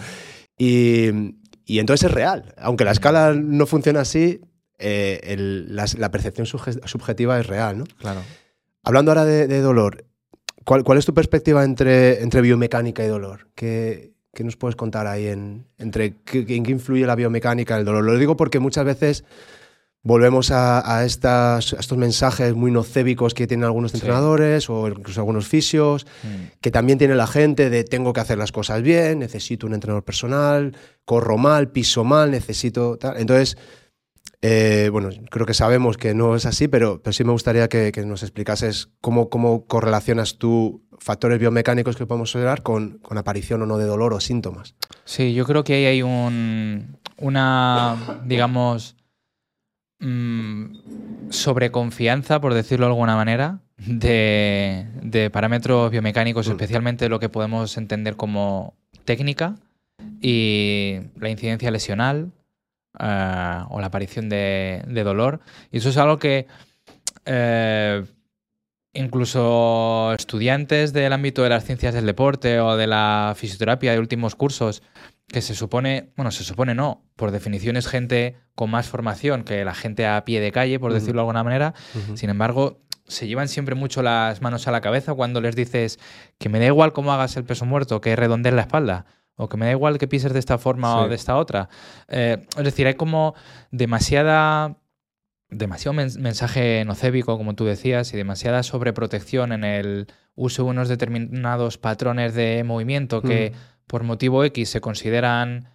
[0.58, 1.34] Y,
[1.66, 2.54] y, entonces es real.
[2.56, 4.40] Aunque la escala no funciona así,
[4.78, 5.36] eh,
[5.68, 7.78] la, percepción subjetiva es real.
[7.78, 7.84] ¿no?
[7.98, 8.22] Claro.
[8.82, 10.06] Hablando ahora de, dolor,
[10.64, 13.48] ¿cuál, ¿cuál, es tu perspectiva entre, entre biomecánica y dolor?
[13.54, 17.84] ¿Qué, ¿Qué nos puedes contar ahí en, entre en qué influye la biomecánica y el
[17.84, 18.04] dolor?
[18.04, 19.24] Lo digo porque muchas veces
[20.02, 26.06] volvemos a, estas, estos mensajes muy nocébicos que tienen algunos entrenadores o incluso algunos fisios,
[26.22, 26.58] mm.
[26.60, 30.04] que también tiene la gente de tengo que hacer las cosas bien, necesito un entrenador
[30.04, 33.16] personal, corro mal, piso mal, necesito tal.
[33.16, 33.56] Entonces,
[34.42, 37.92] eh, bueno, creo que sabemos que no es así, pero, pero sí me gustaría que,
[38.06, 43.66] nos explicases cómo, cómo, correlacionas tú factores biomecánicos que podemos observar con, con, aparición o
[43.66, 44.76] no de dolor o síntomas.
[45.04, 48.96] Sí, yo creo que ahí hay un, una, digamos,
[50.00, 56.50] mmm, sobreconfianza, por decirlo de alguna manera, de, parámetros biomecánicos, mm.
[56.52, 59.56] especialmente lo que podemos entender como técnica
[60.20, 62.32] y la incidencia lesional
[62.98, 65.40] eh, o la aparición de, dolor.
[65.70, 66.46] Y eso es algo que
[67.24, 68.04] eh,
[68.94, 74.34] incluso estudiantes del ámbito de las ciencias del deporte o de la fisioterapia de últimos
[74.34, 74.82] cursos
[75.28, 79.64] que se supone, bueno, se supone no, por definición es gente con más formación que
[79.64, 81.74] la gente a pie de calle, por decirlo de alguna manera.
[82.14, 85.98] Sin embargo, se llevan siempre mucho las manos a la cabeza cuando les dices
[86.38, 89.56] que me da igual cómo hagas el peso muerto, que redondees la espalda, o que
[89.56, 91.68] me da igual que pises de esta forma o de esta otra.
[92.08, 93.34] Eh, es decir, hay como
[93.70, 94.76] demasiada
[95.48, 101.78] demasiado mensaje nocébico, como tú decías, y demasiada sobreprotección en el uso de unos determinados
[101.78, 103.52] patrones de movimiento que
[103.86, 105.68] por motivo X se consideran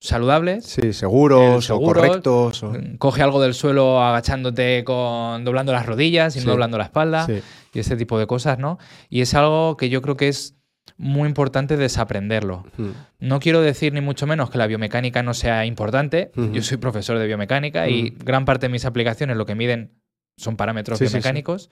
[0.00, 0.64] saludables.
[0.64, 2.62] Sí, seguros, o correctos.
[2.62, 7.26] Mm, coge algo del suelo agachándote con doblando las rodillas y no doblando la espalda
[7.72, 8.78] y ese tipo de cosas, ¿no?
[9.08, 10.54] Y es algo que yo creo que es
[10.96, 12.64] muy importante desaprenderlo.
[13.18, 16.30] No quiero decir ni mucho menos que la biomecánica no sea importante.
[16.52, 19.92] Yo soy profesor de biomecánica y gran parte de mis aplicaciones lo que miden
[20.36, 21.70] son parámetros biomecánicos.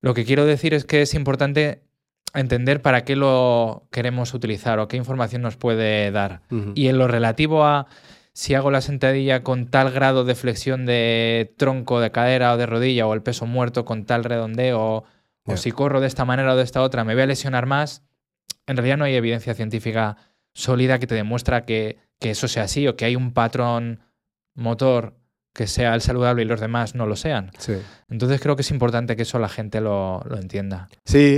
[0.00, 1.82] Lo que quiero decir es que es importante
[2.34, 6.42] entender para qué lo queremos utilizar o qué información nos puede dar.
[6.74, 7.86] Y en lo relativo a
[8.38, 12.66] si hago la sentadilla con tal grado de flexión de tronco, de cadera o de
[12.66, 15.04] rodilla, o el peso muerto con tal redondeo,
[15.44, 18.04] o, si corro de esta manera o de esta otra, me voy a lesionar más,
[18.68, 20.18] en realidad no hay evidencia científica
[20.54, 24.04] sólida que te demuestra que, eso sea así o que hay un patrón
[24.54, 25.16] motor
[25.58, 27.50] que sea el saludable y los demás no lo sean.
[28.08, 30.88] Entonces creo que es importante que eso la gente lo, entienda.
[31.04, 31.36] Sí,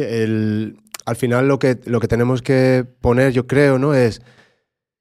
[1.06, 3.94] al final lo que, lo que tenemos que poner, yo creo, ¿no?
[3.94, 4.20] Es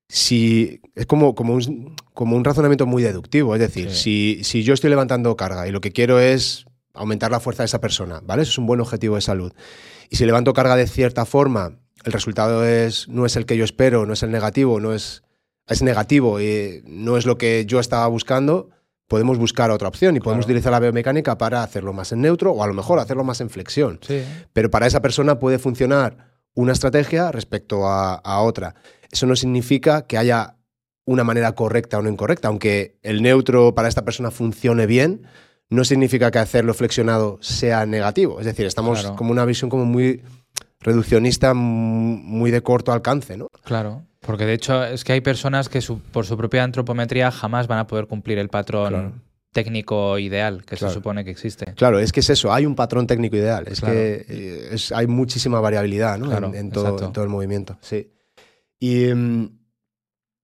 [0.08, 3.56] si es como, como, un, como un razonamiento muy deductivo.
[3.56, 7.42] Es decir, si, si yo estoy levantando carga y lo que quiero es aumentar la
[7.42, 8.44] fuerza de esa persona, ¿vale?
[8.44, 9.52] Eso es un buen objetivo de salud.
[10.10, 13.66] Y si levanto carga de cierta forma, el resultado es, no es el que yo
[13.66, 15.24] espero, no es el negativo, no es,
[15.68, 18.70] es negativo y no es lo que yo estaba buscando,
[19.10, 22.64] podemos buscar otra opción y podemos utilizar la biomecánica para hacerlo más en neutro o
[22.64, 24.00] a lo mejor hacerlo más en flexión.
[24.54, 28.76] Pero para esa persona puede funcionar una estrategia respecto a, otra.
[29.12, 30.56] Eso no significa que haya
[31.06, 35.24] una manera correcta o no incorrecta, aunque el neutro para esta persona funcione bien,
[35.70, 38.40] no significa que hacerlo flexionado sea negativo.
[38.40, 40.22] Es decir, estamos como una visión como muy
[40.80, 43.48] reduccionista, muy de corto alcance, ¿no?
[43.64, 44.04] Claro.
[44.22, 45.80] Porque de hecho es que hay personas que
[46.12, 50.90] por su propia antropometría jamás van a poder cumplir el patrón técnico ideal que Claro.
[50.90, 51.74] se supone que existe.
[51.74, 53.96] Claro, es que es eso, hay un patrón técnico ideal, es Claro.
[53.96, 56.26] que eh, es- hay muchísima variabilidad ¿no?
[56.54, 57.06] En- todo, exacto.
[57.08, 57.78] en todo el movimiento.
[57.82, 58.12] Sí.
[58.80, 59.60] Y mm,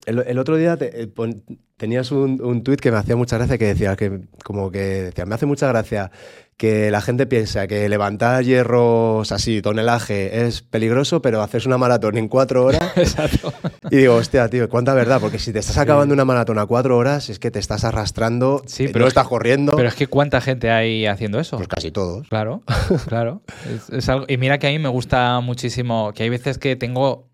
[0.08, 1.44] el, el otro día te- eh, pon-
[1.78, 5.26] tenías un, un tuit que me hacía mucha gracia que decía que como que decía,
[5.26, 6.10] me hace mucha gracia
[6.58, 12.18] que la gente piensa que levantar hierros así, tonelaje, es peligroso, pero haces una maratón
[12.18, 13.54] en cuatro horas Exacto.
[13.92, 16.98] y digo, hostia, tío, cuánta verdad, porque si te estás acabando una maratón a cuatro
[16.98, 19.90] horas es que te estás arrastrando, Sí, eh, pero no es estás que- corriendo, Pero
[19.90, 21.58] es que ¿cuánta gente hay haciendo eso?
[21.58, 22.26] pues casi todos.
[22.30, 22.64] Claro,
[23.08, 23.42] claro.
[23.70, 26.78] Es, es algo, y mira que a mí me gusta muchísimo, que hay veces que
[26.78, 27.28] tengo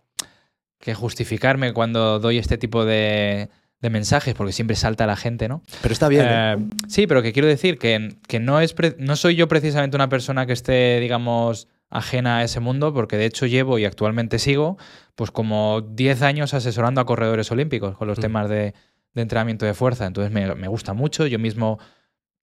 [0.79, 3.49] que justificarme cuando doy este tipo de,
[3.81, 5.63] de mensajes, porque siempre salta la gente, ¿no?
[5.81, 6.25] Pero está bien.
[6.27, 6.53] ¿eh?
[6.53, 6.57] Eh,
[6.87, 10.45] sí, pero que quiero decir que, que no, es no soy yo precisamente una persona
[10.45, 14.77] que esté, digamos, ajena a ese mundo, porque de hecho llevo y actualmente sigo,
[15.15, 18.21] pues como 10 años asesorando a corredores olímpicos con los Mm.
[18.21, 18.73] temas de,
[19.13, 20.05] de entrenamiento de fuerza.
[20.05, 21.25] Entonces me, me gusta mucho.
[21.25, 21.79] Yo mismo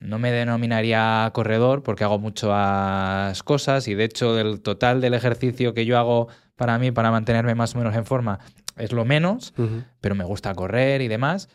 [0.01, 5.73] no me denominaría corredor porque hago muchas cosas y de hecho del total del ejercicio
[5.75, 8.39] que yo hago para mí, para mantenerme más o menos en forma,
[8.79, 9.53] es lo menos
[10.01, 11.49] pero me gusta correr y demás.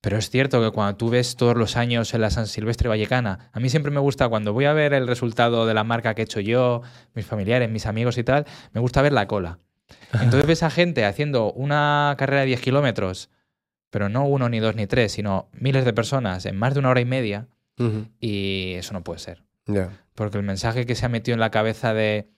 [0.00, 3.50] Pero es cierto que cuando tú ves todos los años en la San Silvestre Vallecana,
[3.52, 6.22] a mí siempre me gusta cuando voy a ver el resultado de la marca que
[6.22, 6.80] he hecho yo,
[7.14, 9.58] mis familiares, mis amigos y tal, me gusta ver la cola.
[10.14, 13.28] Entonces ves a gente haciendo una carrera de 10 kilómetros,
[13.90, 16.90] pero no uno, ni dos, ni tres, sino miles de personas en más de una
[16.90, 17.48] hora y media,
[18.20, 19.42] y eso no puede ser.
[20.14, 22.28] Porque el mensaje que se ha metido en la cabeza de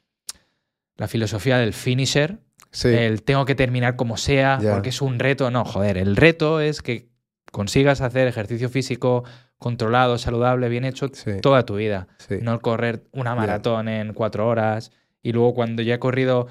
[0.97, 2.39] la filosofía del finisher,
[2.73, 2.89] Sí.
[2.89, 5.51] el tengo que terminar como sea, porque es un reto.
[5.51, 7.09] No, joder, el reto es que
[7.51, 9.25] consigas hacer ejercicio físico
[9.59, 11.33] controlado, saludable, bien hecho Sí.
[11.43, 12.09] toda tu vida.
[12.19, 12.37] sí.
[12.43, 14.91] No el correr una maratón en cuatro horas
[15.23, 16.49] y luego cuando ya he corrido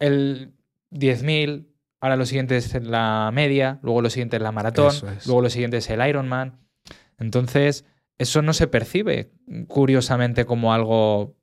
[0.00, 0.54] el
[0.90, 1.68] 10.000,
[2.00, 5.26] ahora lo siguiente es la media, luego lo siguiente es la maratón, es.
[5.26, 6.58] luego lo siguiente es el Ironman.
[7.18, 7.84] Entonces,
[8.16, 9.30] eso no se percibe
[9.68, 11.36] curiosamente como algo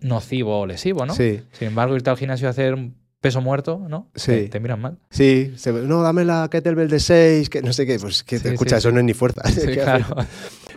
[0.00, 1.14] nocivo o lesivo, ¿no?
[1.14, 4.10] Sí, Sin embargo, irte al gimnasio a hacer un peso muerto, ¿no?
[4.14, 4.32] Sí.
[4.32, 4.98] Te, te miran mal.
[5.10, 5.52] sí.
[5.56, 7.98] se- no, dame la kettlebell de 6, que no sé qué.
[7.98, 8.94] Pues que Sí, te escucha, sí, eso sí.
[8.94, 9.42] no es ni fuerza.
[9.48, 10.06] Sí, ¿Qué claro.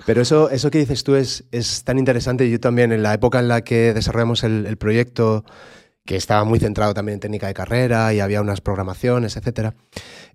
[0.06, 2.50] Pero eso, eso que dices tú es, es tan interesante.
[2.50, 5.46] Yo también, en la época en la que desarrollamos el, el proyecto,
[6.06, 9.76] que estaba muy centrado también en técnica de carrera y había unas programaciones, etcétera,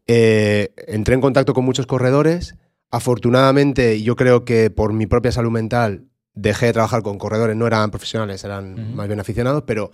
[0.06, 2.54] eh, entré en contacto con muchos corredores.
[2.92, 6.04] Afortunadamente, yo creo que por mi propia salud mental
[6.34, 8.94] dejé de trabajar con corredores, no eran profesionales, eran Ujú.
[8.96, 9.90] más bien aficionados, pero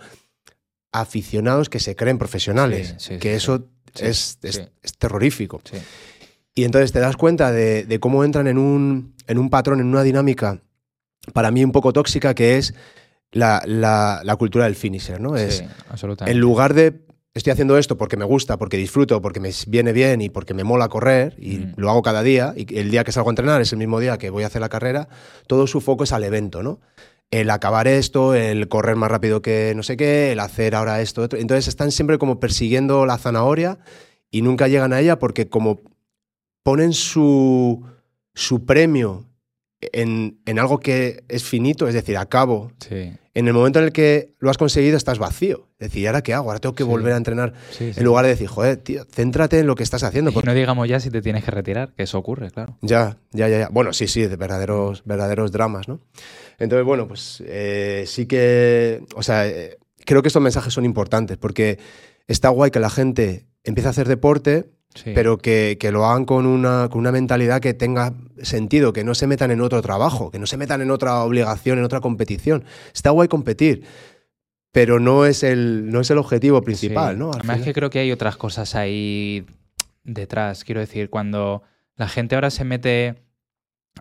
[0.93, 3.67] aficionados que se creen profesionales, Sí, sí, que sí, eso
[3.99, 5.61] es, es- terrorífico.
[6.55, 9.87] Y entonces te das cuenta de, de cómo entran en un, en un patrón, en
[9.87, 10.61] una dinámica,
[11.33, 12.73] para mí un poco tóxica, que es
[13.31, 15.35] la, la- la cultura del finisher, ¿no?
[15.35, 15.63] Es,
[16.27, 17.01] en lugar de
[17.33, 20.63] estoy haciendo esto porque me gusta, porque disfruto, porque me viene bien y porque me
[20.63, 21.73] mola correr y Mm.
[21.77, 24.19] lo hago cada día y el día que salgo a entrenar es el mismo día
[24.19, 25.07] que voy a hacer la carrera,
[25.47, 26.79] todo su foco es al evento, ¿no?
[27.39, 31.21] El acabar esto, el correr más rápido que no sé qué, el hacer ahora esto,
[31.23, 31.39] otro.
[31.39, 33.79] Entonces están siempre como persiguiendo la zanahoria
[34.29, 35.81] y nunca llegan a ella porque como
[36.63, 37.83] ponen su,
[38.35, 39.25] su premio
[39.81, 43.91] en, en algo que es finito, es decir, acabo, Sí, en el momento en el
[43.91, 45.67] que lo has conseguido estás vacío.
[45.79, 46.49] Es decir, ¿y ahora qué hago?
[46.49, 46.89] Ahora tengo que Sí.
[46.89, 47.53] volver a entrenar.
[47.71, 47.91] sí.
[47.95, 50.29] En lugar de decir, joder, tío, céntrate en lo que estás haciendo.
[50.31, 52.77] Y no digamos ya si te tienes que retirar, que eso ocurre, claro.
[52.81, 53.69] Ya, ya, ya, ya.
[53.69, 55.99] Bueno, sí, sí, de verdaderos, verdaderos dramas, ¿no?
[56.59, 61.37] Entonces, bueno, pues eh, sí que, o sea, eh, creo que estos mensajes son importantes
[61.37, 61.79] porque
[62.27, 65.11] está guay que la gente empiece a hacer deporte, Sí.
[65.15, 69.15] pero que, que lo hagan con una, con una mentalidad que tenga sentido, que no
[69.15, 72.63] se metan en otro trabajo, que no se metan en otra obligación, en otra competición.
[72.93, 73.85] Está guay competir,
[74.71, 77.19] pero no es el, no es el objetivo principal, Sí.
[77.19, 77.29] ¿no?
[77.31, 77.65] Al Además final.
[77.65, 79.47] que creo que hay otras cosas ahí
[80.03, 80.63] detrás.
[80.63, 81.63] Quiero decir, cuando
[81.95, 83.15] la gente ahora se mete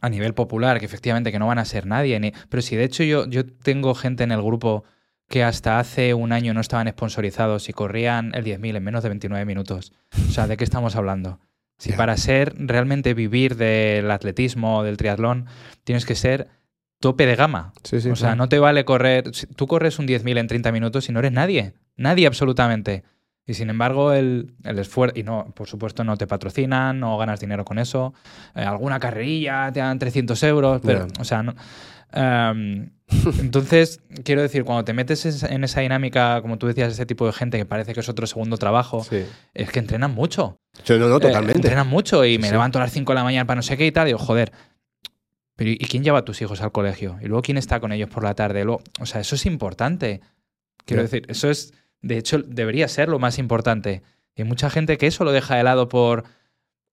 [0.01, 2.85] a nivel popular, que efectivamente que no van a ser nadie, ni- pero si de
[2.85, 4.85] hecho yo, yo tengo gente en el grupo
[5.29, 9.09] que hasta hace un año no estaban sponsorizados y corrían el 10.000 en menos de
[9.11, 9.93] 29 minutos.
[10.29, 11.41] O sea, ¿de qué estamos hablando?
[11.79, 15.47] Si para ser realmente vivir del atletismo o del triatlón
[15.85, 16.49] tienes que ser
[17.01, 17.73] tope de gama.
[17.83, 19.31] Sí, sí, o sea, no te vale correr.
[19.57, 21.73] Tú corres un 10.000 en 30 minutos y no eres nadie.
[21.97, 23.03] Nadie absolutamente.
[23.47, 25.19] Y sin embargo, el, el esfuerzo.
[25.19, 28.15] Y no, por supuesto, no te patrocinan, no ganas dinero con eso.
[28.55, 31.21] Eh, alguna carrerilla te dan 300 euros, pero, Ya.
[31.21, 31.55] o sea, no.
[32.13, 32.91] Em,
[33.41, 37.27] entonces, quiero decir, cuando te metes es- en esa dinámica, como tú decías, ese tipo
[37.27, 39.25] de gente que parece que es otro segundo trabajo, Sí.
[39.55, 40.59] es que entrenan mucho.
[40.85, 41.59] Sí, no, no, Eh, totalmente.
[41.59, 42.53] entrenan mucho y me Sí.
[42.53, 44.07] levanto a las 5 de la mañana para no sé qué y tal.
[44.07, 44.53] Digo, joder.
[45.57, 47.19] Pero ¿y quién lleva a tus hijos al colegio?
[47.21, 48.65] Y luego quién está con ellos por la tarde.
[48.65, 50.21] Luego, o sea, eso es importante.
[50.87, 51.05] Quiero Ya.
[51.09, 54.03] decir, eso es, de hecho, debería ser lo más importante.
[54.37, 56.25] Y hay mucha gente que eso lo deja de lado por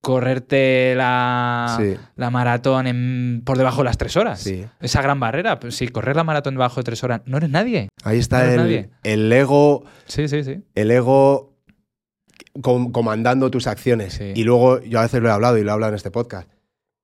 [0.01, 1.95] correrte la, Sí.
[2.15, 4.39] la maratón en- por debajo de las tres horas.
[4.39, 4.65] Sí.
[4.79, 5.59] Esa gran barrera.
[5.59, 7.89] Pues, si correr la maratón debajo de tres horas, no eres nadie.
[8.03, 8.89] Ahí está No el, nadie.
[9.03, 10.63] el ego, Sí, sí, sí.
[10.75, 11.57] el ego
[12.61, 14.13] com- comandando tus acciones.
[14.13, 14.31] Sí.
[14.35, 16.49] Y luego, yo a veces lo he hablado y lo he hablado en este podcast.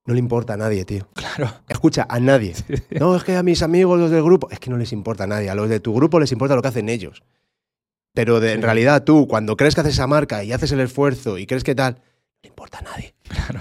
[0.05, 1.07] No le importa a nadie, tío.
[1.13, 1.51] Claro.
[1.67, 2.53] Escucha, a nadie.
[3.01, 5.27] No, es que a mis amigos, los del grupo, es que no les importa a
[5.27, 5.49] nadie.
[5.49, 7.23] A los de tu grupo les importa lo que hacen ellos.
[8.15, 11.37] Pero de- en realidad tú, cuando crees que haces esa marca y haces el esfuerzo
[11.37, 12.01] y crees que tal, no
[12.41, 13.13] le importa a nadie.
[13.29, 13.59] Claro.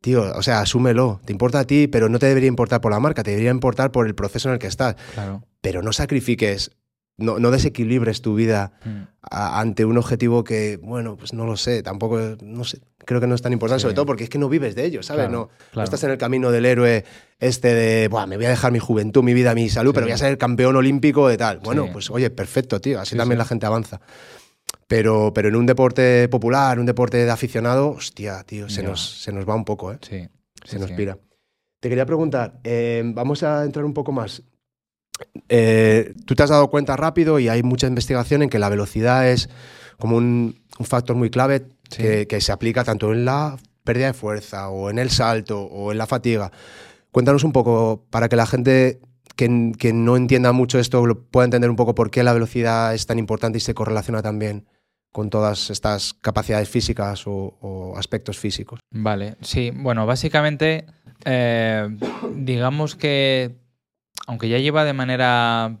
[0.00, 1.20] Tío, o sea, asúmelo.
[1.24, 3.90] Te importa a ti, pero no te debería importar por la marca, te debería importar
[3.92, 4.94] por el proceso en el que estás.
[5.14, 5.42] Claro.
[5.60, 6.70] Pero no sacrifiques,
[7.18, 9.02] no, no desequilibres tu vida Mm.
[9.22, 13.26] a- ante un objetivo que, bueno, pues no lo sé, tampoco, no sé, creo que
[13.26, 13.82] no es tan importante, Sí.
[13.82, 15.26] sobre todo porque es que no vives de ello, ¿sabes?
[15.28, 17.04] Claro, no, estás en el camino del héroe
[17.38, 19.94] este de, Buah, me voy a dejar mi juventud, mi vida, mi salud, Sí.
[19.94, 21.60] pero voy a ser campeón olímpico de tal.
[21.60, 21.90] Bueno, Sí.
[21.92, 24.00] pues oye, perfecto, tío, así Sí, también la gente avanza.
[24.88, 29.32] Pero, pero en un deporte popular, un deporte de aficionado, hostia, tío, se, nos, se
[29.32, 29.98] nos va un poco, ¿eh?
[30.00, 30.28] Sí.
[30.64, 31.18] Se nos pira.
[31.80, 34.42] Te quería preguntar, eh, vamos a entrar un poco más.
[35.48, 39.28] Eh, tú te has dado cuenta rápido y hay mucha investigación en que la velocidad
[39.28, 39.48] es
[39.98, 42.02] como un, un factor muy clave Sí.
[42.02, 45.92] que, que se aplica tanto en la pérdida de fuerza o en el salto o
[45.92, 46.50] en la fatiga.
[47.12, 48.98] Cuéntanos un poco para que la gente
[49.36, 52.92] que, que no entienda mucho esto lo pueda entender un poco por qué la velocidad
[52.92, 54.66] es tan importante y se correlaciona también
[55.12, 58.80] con todas estas capacidades físicas o, o aspectos físicos.
[58.90, 60.86] Vale, sí, bueno, básicamente,
[61.24, 61.88] eh,
[62.34, 63.54] digamos que,
[64.26, 65.78] aunque ya lleva de manera,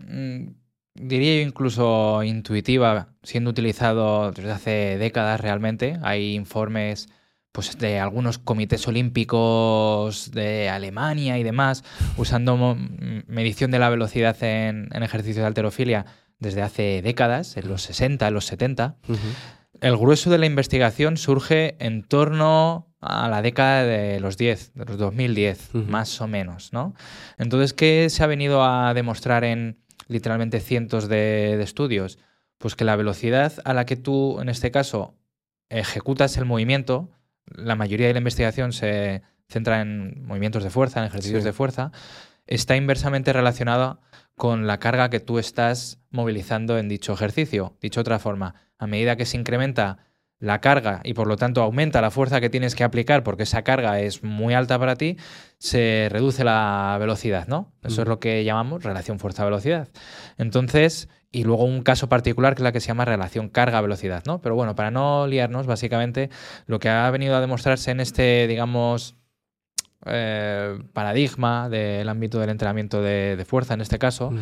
[0.00, 0.48] mm,
[0.94, 7.08] diría yo incluso intuitiva, siendo utilizado desde hace décadas realmente, hay informes
[7.52, 11.84] pues, de algunos comités olímpicos de Alemania y demás,
[12.16, 16.06] usando mm, medición de la velocidad en, en ejercicios de alterofilia
[16.38, 18.96] desde hace décadas, en los 60, en los 70.
[19.80, 24.84] El grueso de la investigación surge en torno a la década de los 10, de
[24.84, 25.84] los 2010, Ujú.
[25.90, 26.94] más o menos, ¿no?
[27.38, 29.78] Entonces, ¿qué se ha venido a demostrar en
[30.08, 32.18] literalmente cientos de, de estudios?
[32.58, 35.14] Pues que la velocidad a la que tú, en este caso,
[35.68, 37.10] ejecutas el movimiento,
[37.46, 41.46] la mayoría de la investigación se centra en movimientos de fuerza, en ejercicios Sí.
[41.46, 41.92] de fuerza,
[42.46, 44.00] está inversamente relacionada
[44.34, 47.76] con la carga que tú estás movilizando en dicho ejercicio.
[47.80, 49.98] Dicho de otra forma, a medida que se incrementa
[50.40, 53.62] la carga y por lo tanto aumenta la fuerza que tienes que aplicar porque esa
[53.62, 55.16] carga es muy alta para ti,
[55.58, 57.72] se reduce la velocidad, ¿no?
[57.82, 58.10] Eso es Ujú.
[58.10, 59.88] lo que llamamos relación fuerza-velocidad.
[60.36, 64.40] Entonces, y luego un caso particular que es la que se llama relación carga-velocidad, ¿no?
[64.40, 66.30] Pero bueno, para no liarnos, básicamente
[66.66, 69.16] lo que ha venido a demostrarse en este, digamos,
[70.06, 74.32] eh, paradigma del ámbito del entrenamiento de, de fuerza, en este caso,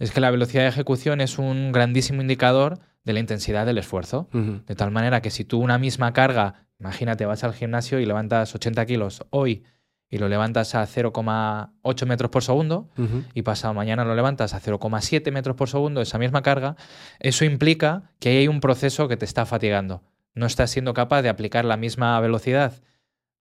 [0.00, 4.28] es que la velocidad de ejecución es un grandísimo indicador de la intensidad del esfuerzo.
[4.32, 8.54] De tal manera que si tú una misma carga, imagínate, vas al gimnasio y levantas
[8.54, 9.64] 80 kilos hoy
[10.08, 12.88] y lo levantas a 0,8 metros por segundo
[13.34, 16.76] y pasado mañana lo levantas a 0,7 metros por segundo, esa misma carga,
[17.18, 20.02] eso implica que hay un proceso que te está fatigando.
[20.34, 22.82] No estás siendo capaz de aplicar la misma velocidad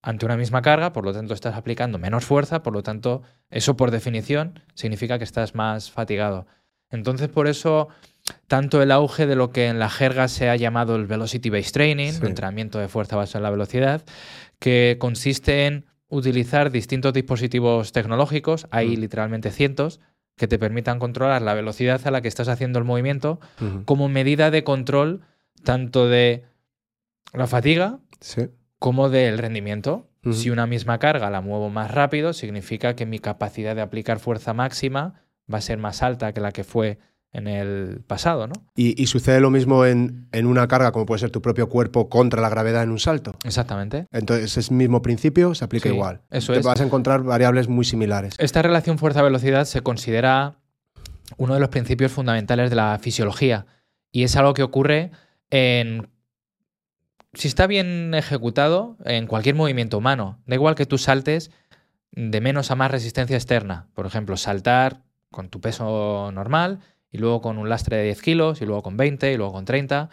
[0.01, 3.77] ante una misma carga, por lo tanto estás aplicando menos fuerza, por lo tanto eso
[3.77, 6.47] por definición significa que estás más fatigado.
[6.89, 7.87] Entonces por eso
[8.47, 11.73] tanto el auge de lo que en la jerga se ha llamado el velocity based
[11.73, 12.19] training, Sí.
[12.21, 14.03] el entrenamiento de fuerza basado en la velocidad,
[14.59, 18.99] que consiste en utilizar distintos dispositivos tecnológicos, hay Mm.
[19.01, 19.99] literalmente cientos,
[20.37, 23.39] que te permitan controlar la velocidad a la que estás haciendo el movimiento
[23.85, 25.21] como medida de control
[25.63, 26.43] tanto de
[27.33, 28.43] la fatiga Sí.
[28.79, 30.07] como del rendimiento.
[30.31, 34.53] Si una misma carga la muevo más rápido, significa que mi capacidad de aplicar fuerza
[34.53, 35.21] máxima
[35.53, 36.97] va a ser más alta que la que fue
[37.33, 38.53] en el pasado, ¿no?
[38.75, 42.07] Y, y sucede lo mismo en, en una carga, como puede ser tu propio cuerpo
[42.07, 43.33] contra la gravedad en un salto.
[43.43, 44.05] Exactamente.
[44.11, 46.21] Entonces, ese mismo principio se aplica Sí, igual.
[46.29, 46.65] eso Te es.
[46.65, 48.35] vas a encontrar variables muy similares.
[48.37, 50.59] Esta relación fuerza-velocidad se considera
[51.37, 53.65] uno de los principios fundamentales de la fisiología
[54.11, 55.09] y es algo que ocurre
[55.49, 56.07] en...
[57.33, 61.49] Si está bien ejecutado, en cualquier movimiento humano, da igual que tú saltes
[62.11, 63.87] de menos a más resistencia externa.
[63.95, 66.77] Por ejemplo, saltar con tu peso normal
[67.13, 69.63] y luego con un lastre de 10 kilos y luego con 20 y luego con
[69.63, 70.09] 30.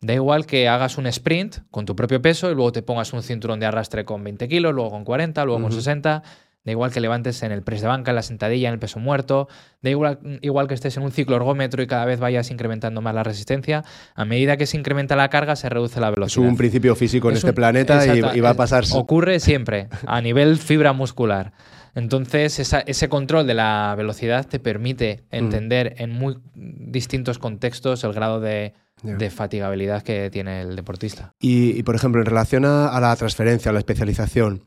[0.00, 3.22] Da igual que hagas un sprint con tu propio peso y luego te pongas un
[3.22, 5.80] cinturón de arrastre con 20 kilos, luego con 40, luego con Ujú.
[5.80, 6.22] 60.
[6.64, 8.98] Da igual que levantes en el press de banca, en la sentadilla, en el peso
[8.98, 9.48] muerto.
[9.82, 13.14] Da igual, igual que estés en un ciclo ergómetro y cada vez vayas incrementando más
[13.14, 13.84] la resistencia.
[14.16, 16.46] A medida que se incrementa la carga, se reduce la Es velocidad.
[16.48, 18.84] un principio físico en Es este un- planeta y, y va a es- pasar.
[18.94, 21.52] Ocurre siempre, a nivel fibra muscular.
[21.96, 28.12] Entonces, esa- ese control de la velocidad te permite entender en muy distintos contextos el
[28.12, 31.34] grado de de fatigabilidad que tiene el deportista.
[31.40, 34.64] Y, por ejemplo, en relación a, la transferencia, a la especialización,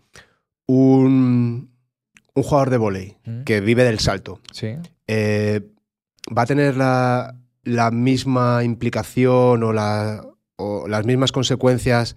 [0.68, 1.72] un,
[2.36, 3.44] jugador de volei mm.
[3.44, 4.40] que vive del salto,
[5.08, 5.62] eh,
[6.36, 7.36] ¿va a tener la,
[7.92, 9.74] misma implicación o,
[10.58, 12.16] o, las mismas consecuencias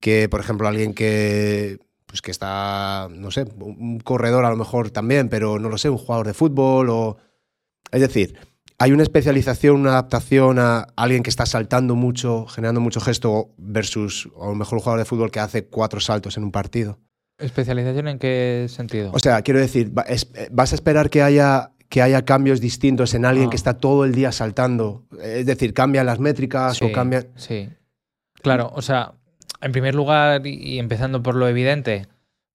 [0.00, 1.78] que, por ejemplo, alguien que,
[2.12, 5.88] pues que está, no sé, un corredor a lo mejor también, pero no lo sé,
[5.88, 7.16] un jugador de fútbol o...
[7.90, 8.36] Es decir,
[8.82, 14.28] ¿Hay una especialización, una adaptación a alguien que está saltando mucho, generando mucho gesto, versus
[14.40, 16.98] a lo mejor un jugador de fútbol que hace cuatro saltos en un partido?
[17.38, 19.12] ¿Especialización en qué sentido?
[19.14, 23.50] O sea, quiero decir, ¿vas a esperar que haya, que haya cambios distintos en alguien
[23.50, 25.04] que está todo el día saltando?
[25.22, 27.28] Es decir, ¿cambian las métricas o cambian...?
[27.36, 27.68] Sí,
[28.42, 29.12] claro, o sea,
[29.62, 32.08] en primer lugar, y empezando por lo evidente,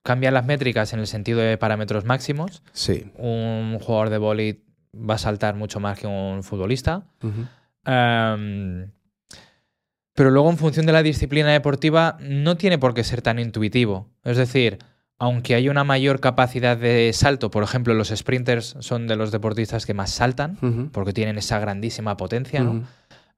[0.04, 2.64] cambian las métricas en el sentido de parámetros máximos.
[2.74, 3.12] Sí.
[3.16, 7.08] Un jugador de boli va a saltar mucho más que un futbolista.
[7.86, 8.92] Em,
[10.14, 14.10] pero luego, en función de la disciplina deportiva, no tiene por qué ser tan intuitivo.
[14.24, 14.80] Es decir,
[15.20, 19.86] aunque hay una mayor capacidad de salto, por ejemplo, los sprinters son de los deportistas
[19.86, 22.88] que más saltan, porque tienen esa grandísima potencia, ¿no?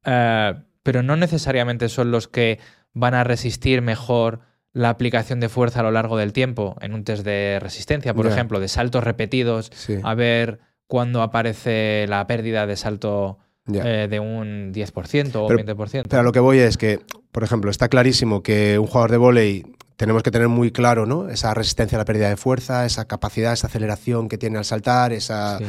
[0.06, 0.54] Eh,
[0.84, 2.60] pero no necesariamente son los que
[3.00, 4.42] van a resistir mejor
[4.74, 8.28] la aplicación de fuerza a lo largo del tiempo en un test de resistencia, por
[8.28, 9.72] ejemplo, de saltos repetidos,
[10.04, 13.38] a ver cuando aparece la pérdida de salto
[13.72, 16.04] eh, de un 10% o 20%.
[16.10, 17.00] Pero lo que voy es que,
[17.32, 19.66] por ejemplo, está clarísimo que un jugador de volei
[19.98, 21.30] tenemos que tener muy claro ¿no?
[21.30, 25.12] esa resistencia a la pérdida de fuerza, esa capacidad, esa aceleración que tiene al saltar,
[25.12, 25.60] esa,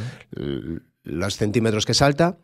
[1.03, 2.39] los centímetros que salta.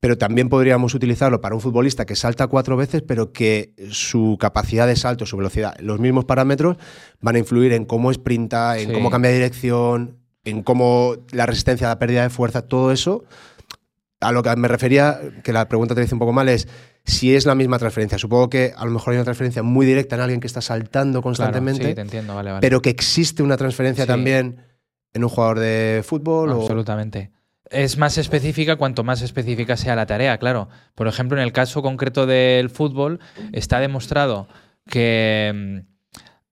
[0.00, 4.86] Pero también podríamos utilizarlo para un futbolista que salta cuatro veces, pero que su capacidad
[4.86, 6.76] de salto, su velocidad, los mismos parámetros
[7.20, 11.86] van a influir en cómo sprinta, en cómo cambia de dirección, en cómo la resistencia
[11.86, 13.24] a la pérdida de fuerza, todo eso,
[14.20, 16.68] a lo que me refería, que la pregunta te dice un poco mal, es
[17.04, 18.18] si es la misma transferencia.
[18.18, 21.22] Supongo que a lo mejor hay una transferencia muy directa en alguien que está saltando
[21.22, 22.60] constantemente, te entiendo, vale, vale.
[22.60, 24.64] pero que existe una transferencia también
[25.12, 26.50] en un jugador de fútbol.
[26.50, 27.30] Absolutamente.
[27.70, 30.68] Es más específica cuanto más específica sea la tarea, claro.
[30.94, 33.20] Por ejemplo, en el caso concreto del fútbol,
[33.52, 34.48] está demostrado
[34.88, 35.96] que mm,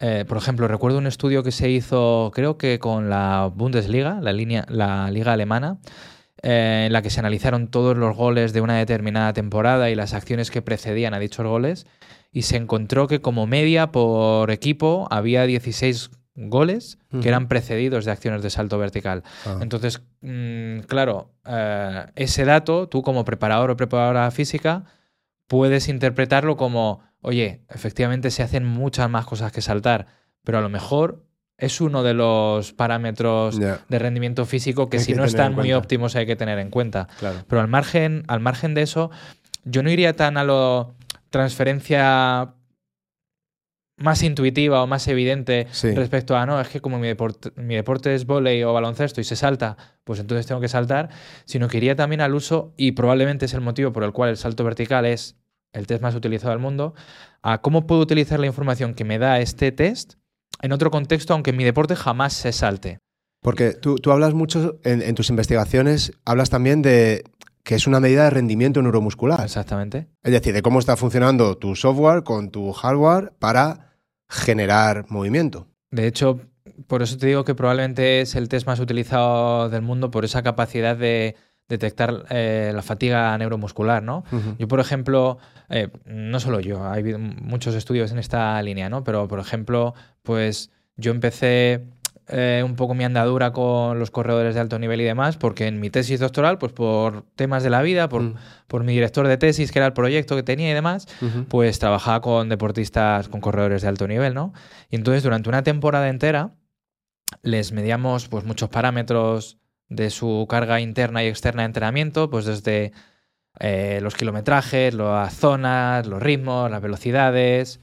[0.06, 4.32] eh, por ejemplo, recuerdo un estudio que se hizo, creo que con la Bundesliga, la,
[4.32, 5.78] liga alemana,
[6.42, 10.12] eh, en la que se analizaron todos los goles de una determinada temporada y las
[10.12, 11.86] acciones que precedían a dichos goles,
[12.32, 18.10] y se encontró que como media por equipo había 16 goles que eran precedidos de
[18.10, 19.22] acciones de salto vertical.
[19.46, 19.58] Ah.
[19.60, 24.84] Entonces, mm, claro, eh, ese dato, tú como preparador o preparadora física,
[25.46, 30.06] puedes interpretarlo como oye, efectivamente se hacen muchas más cosas que saltar,
[30.44, 31.24] pero a lo mejor
[31.56, 36.26] es uno de los parámetros de rendimiento físico que si no están muy óptimos hay
[36.26, 37.08] que tener en cuenta.
[37.48, 39.10] Pero al margen, al margen de eso,
[39.64, 40.94] yo no iría tan a lo
[41.30, 42.52] transferencia
[43.96, 48.14] más intuitiva o más evidente respecto a no, es que como mi deporte, mi deporte
[48.14, 51.10] es volei o baloncesto y se salta, pues entonces tengo que saltar,
[51.44, 54.36] sino que iría también al uso, y probablemente es el motivo por el cual el
[54.36, 55.36] salto vertical es
[55.72, 56.94] el test más utilizado del mundo,
[57.42, 60.14] a cómo puedo utilizar la información que me da este test
[60.62, 62.98] en otro contexto, aunque en mi deporte jamás se salte.
[63.42, 67.24] Porque tú, hablas mucho en, tus investigaciones, hablas también de
[67.64, 69.42] que es una medida de rendimiento neuromuscular.
[69.42, 70.06] Exactamente.
[70.22, 73.96] Es decir, de cómo está funcionando tu software con tu hardware para
[74.28, 75.66] generar movimiento.
[75.90, 76.40] De hecho,
[76.86, 80.42] por eso te digo que probablemente es el test más utilizado del mundo por esa
[80.42, 81.36] capacidad de
[81.68, 84.24] detectar eh, la fatiga neuromuscular, ¿no?
[84.58, 85.38] Yo, por ejemplo,
[85.70, 89.02] eh, no solo yo, hay muchos estudios en esta línea, ¿no?
[89.02, 91.86] Pero, por ejemplo, pues yo empecé
[92.28, 95.80] eh, un poco mi andadura con los corredores de alto nivel y demás, porque en
[95.80, 98.34] mi tesis doctoral, pues por temas de la vida, por, mm.
[98.66, 101.06] por mi director de tesis, que era el proyecto que tenía y demás,
[101.48, 104.54] pues trabajaba con deportistas, con corredores de alto nivel, ¿no?
[104.88, 106.54] Y entonces durante una temporada entera
[107.42, 109.58] les medíamos pues muchos parámetros
[109.88, 112.92] de su carga interna y externa de entrenamiento, pues desde
[113.60, 117.80] eh, los kilometrajes, las zonas, los ritmos, las velocidades,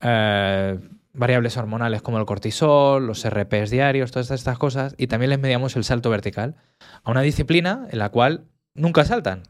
[0.00, 0.78] eh,
[1.16, 5.76] variables hormonales como el cortisol, los RPs diarios, todas estas cosas, y también les medíamos
[5.76, 6.56] el salto vertical
[7.02, 9.42] a una disciplina en la cual nunca saltan.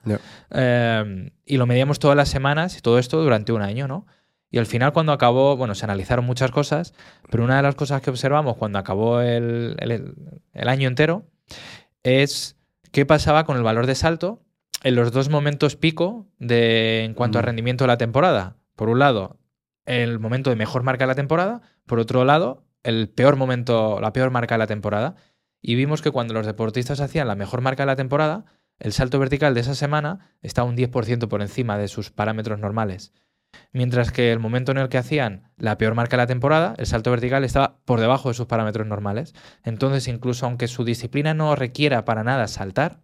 [0.50, 4.06] Eh, y lo medíamos todas las semanas y todo esto durante un año, ¿no?
[4.50, 6.94] Y al final cuando acabó, bueno, se analizaron muchas cosas,
[7.30, 9.76] pero una de las cosas que observamos cuando acabó el
[10.54, 11.26] año entero
[12.04, 12.56] es
[12.92, 14.46] qué pasaba con el valor de salto
[14.82, 18.56] en los dos momentos pico de, en cuanto a rendimiento de la temporada.
[18.76, 19.38] Por un lado,
[19.87, 24.12] el momento de mejor marca de la temporada, por otro lado, el peor momento, la
[24.12, 25.16] peor marca de la temporada.
[25.62, 28.45] Y vimos que cuando los deportistas hacían la mejor marca de la temporada,
[28.78, 33.12] el salto vertical de esa semana estaba un 10% por encima de sus parámetros normales.
[33.72, 36.87] Mientras que el momento en el que hacían la peor marca de la temporada, el
[36.87, 39.34] salto vertical estaba por debajo de sus parámetros normales.
[39.64, 43.01] Entonces, incluso aunque su disciplina no requiera para nada saltar,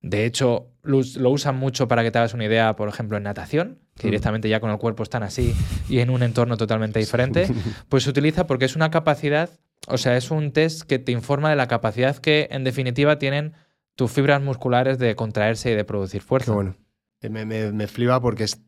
[0.00, 3.83] de hecho, lo usan mucho para que te hagas una idea, por ejemplo, en natación,
[3.96, 5.54] que directamente ya con el cuerpo están así
[5.88, 7.48] y en un entorno totalmente diferente,
[7.88, 9.50] pues se utiliza porque es una capacidad,
[9.86, 13.54] o sea, es un test que te informa de la capacidad que en definitiva tienen
[13.94, 16.52] tus fibras musculares de contraerse y de producir fuerza.
[16.52, 16.74] Qué bueno.
[17.22, 18.60] Me, me, me flipa porque es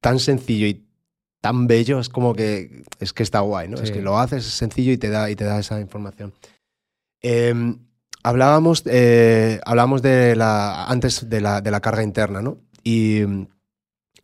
[0.00, 0.84] tan sencillo y
[1.44, 3.76] tan bello, es como que es que está guay, ¿no?
[3.76, 6.32] Es que lo haces, es sencillo y te da, y te da esa información.
[7.20, 7.78] Em,
[8.22, 12.58] hablábamos, eh, hablábamos de la, antes de la, de la carga interna, ¿no?
[12.82, 13.24] Y,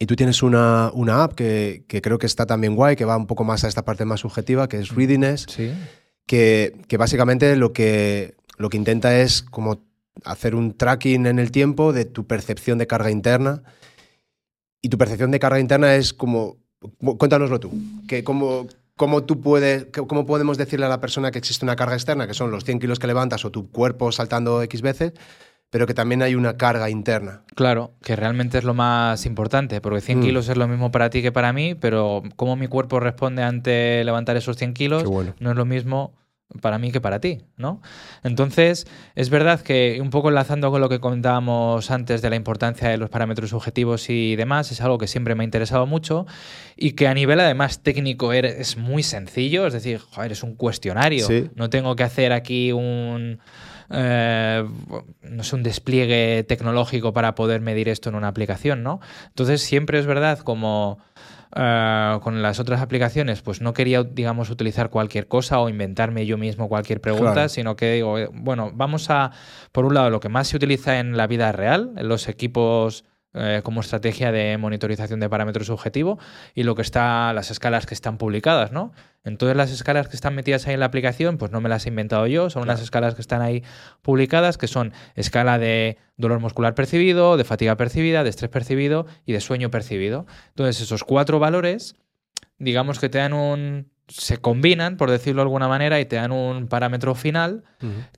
[0.02, 3.18] y tú tienes una, una app que, que, creo que está también guay, que va
[3.18, 4.96] un poco más a esta parte más subjetiva, que es mm.
[4.96, 5.46] Readiness,
[6.26, 9.84] que, que, básicamente lo que, lo que intenta es como
[10.24, 13.62] hacer un tracking en el tiempo de tu percepción de carga interna.
[14.80, 16.56] Y tu percepción de carga interna es como,
[17.18, 17.70] cuéntanoslo tú,
[18.08, 21.96] que cómo, cómo, tú puedes, cómo podemos decirle a la persona que existe una carga
[21.96, 25.12] externa, que son los 100 kilos que levantas o tu cuerpo saltando X veces,
[25.70, 27.42] pero que también hay una carga interna.
[27.54, 30.22] Claro, que realmente es lo más importante, porque 100 mm.
[30.22, 34.02] kilos es lo mismo para ti que para mí, pero cómo mi cuerpo responde ante
[34.04, 35.04] levantar esos 100 kilos
[35.38, 36.14] no es lo mismo
[36.60, 37.80] para mí que para ti, ¿no?
[38.24, 42.88] Entonces, es verdad que un poco enlazando con lo que comentábamos antes de la importancia
[42.88, 46.26] de los parámetros subjetivos y demás, es algo que siempre me ha interesado mucho
[46.76, 51.26] y que a nivel además técnico es muy sencillo, es decir, joder, es un cuestionario,
[51.54, 53.38] no tengo que hacer aquí un...
[53.92, 54.64] Eh,
[55.22, 59.00] no sé, un despliegue tecnológico para poder medir esto en una aplicación, ¿no?
[59.28, 60.98] Entonces siempre es verdad como
[61.56, 66.38] eh, con las otras aplicaciones, pues no quería, digamos, utilizar cualquier cosa o inventarme yo
[66.38, 69.32] mismo cualquier pregunta, sino que digo, bueno, vamos a,
[69.72, 73.04] por un lado, lo que más se utiliza en la vida real, en los equipos
[73.32, 76.18] eh, como estrategia de monitorización de parámetros subjetivo
[76.52, 78.92] y lo que está, las escalas que están publicadas, ¿no?
[79.22, 81.90] Entonces las escalas que están metidas ahí en la aplicación, pues no me las he
[81.90, 83.62] inventado yo, son unas escalas que están ahí
[84.02, 89.32] publicadas, que son escala de dolor muscular percibido, de fatiga percibida, de estrés percibido y
[89.32, 90.26] de sueño percibido.
[90.48, 91.94] Entonces esos cuatro valores,
[92.58, 96.32] digamos que te dan un, se combinan, por decirlo de alguna manera, y te dan
[96.32, 97.62] un parámetro final,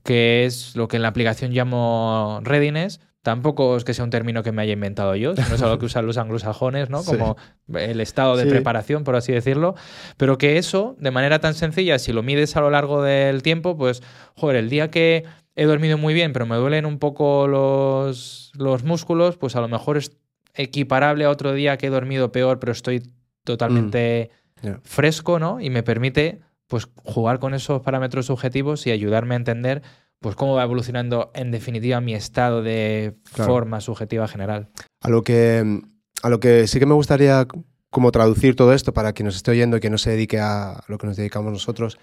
[0.03, 4.43] que es lo que en la aplicación llamo readiness, Tampoco es que sea un término
[4.43, 7.05] que me haya inventado yo, sino es algo que usan los anglosajones, ¿no?
[7.05, 7.37] Como
[7.73, 9.75] el estado de preparación, por así decirlo.
[10.17, 13.77] Pero que eso, de manera tan sencilla, si lo mides a lo largo del tiempo,
[13.77, 14.03] pues,
[14.35, 15.23] joder, el día que
[15.55, 19.69] he dormido muy bien, pero me duelen un poco los, los músculos, pues a lo
[19.69, 20.11] mejor es
[20.53, 23.03] equiparable a otro día que he dormido peor, pero estoy
[23.45, 25.61] totalmente mm, fresco, ¿no?
[25.61, 29.81] Y me permite, pues, jugar con esos parámetros subjetivos y ayudarme a entender
[30.23, 34.69] pues cómo va evolucionando en definitiva mi estado de forma subjetiva general.
[35.01, 35.81] A lo que
[36.23, 37.45] a lo que sí que me gustaría
[37.91, 40.83] como traducir todo esto para quien nos esté oyendo y que no se dedique a
[40.87, 41.99] lo que nos dedicamos nosotros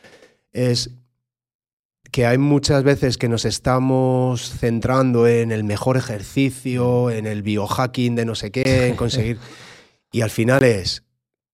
[0.52, 0.90] es
[2.12, 8.16] que hay muchas veces que nos estamos centrando en el mejor ejercicio, en el biohacking
[8.16, 9.38] de no sé qué, en conseguir
[10.12, 11.04] y al final es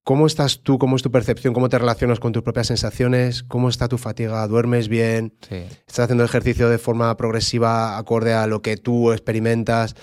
[0.07, 0.79] ¿Cómo estás tú?
[0.79, 1.53] ¿Cómo es tu percepción?
[1.53, 3.43] ¿Cómo te relacionas con tus propias sensaciones?
[3.43, 4.47] ¿Cómo está tu fatiga?
[4.47, 5.35] ¿Duermes bien?
[5.51, 9.97] ¿Estás haciendo ejercicio de forma progresiva acorde a lo que tú experimentas?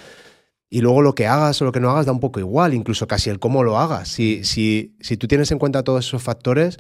[0.69, 3.07] Y luego lo que hagas o lo que no hagas da un poco igual, incluso
[3.07, 4.09] casi el cómo lo hagas.
[4.09, 6.75] Si, si, si tú tienes en cuenta todos esos factores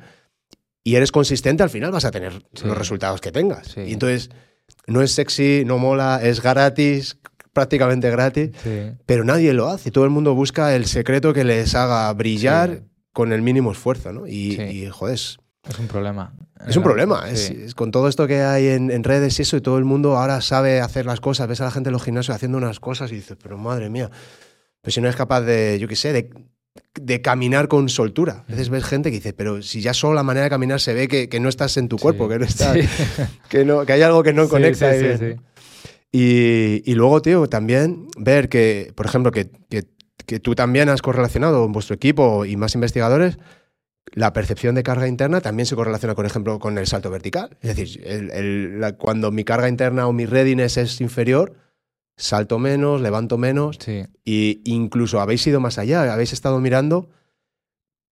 [0.83, 3.77] y eres consistente, al final vas a tener los resultados que tengas.
[3.77, 4.31] Y entonces,
[4.85, 7.19] no es sexy, no mola, es gratis,
[7.53, 8.49] prácticamente gratis,
[9.05, 9.91] pero nadie lo hace.
[9.91, 12.83] Todo el mundo busca el secreto que les haga brillar
[13.13, 14.27] con el mínimo esfuerzo, ¿no?
[14.27, 15.37] Y, joder, es,
[15.79, 16.33] un problema.
[16.67, 17.29] Es un problema.
[17.29, 20.41] Es, con todo esto que hay en, redes y eso, y todo el mundo ahora
[20.41, 21.47] sabe hacer las cosas.
[21.47, 24.09] Ves a la gente en los gimnasios haciendo unas cosas y dices, pero madre mía,
[24.81, 28.43] pues si no es capaz de, yo qué sé, de, caminar con soltura.
[28.47, 30.93] A veces ves gente que dice, pero si ya solo la manera de caminar se
[30.93, 32.75] ve que, no estás en tu cuerpo, que no estás,
[33.49, 34.91] que, no, que hay algo que no conecta.
[36.15, 39.83] Y, y, luego, tío, también ver que, por ejemplo, que, que
[40.25, 43.37] que tú también has correlacionado en vuestro equipo y más investigadores,
[44.11, 47.57] la percepción de carga interna también se correlaciona, por ejemplo, con el salto vertical.
[47.61, 48.03] Es decir,
[48.97, 51.55] cuando mi carga interna o mi readiness es inferior,
[52.15, 53.79] salto menos, levanto menos.
[54.23, 57.09] Y incluso habéis ido más allá, habéis estado mirando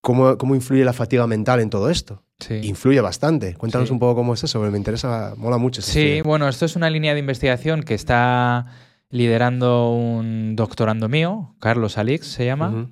[0.01, 2.23] cómo, cómo influye la fatiga mental en todo esto.
[2.49, 3.53] Influye bastante.
[3.53, 5.83] Cuéntanos un poco cómo es eso, me interesa, mola mucho.
[5.83, 8.65] Sí, bueno, esto es una línea de investigación que está
[9.11, 12.89] liderando un doctorando mío, Carlos Alix se llama.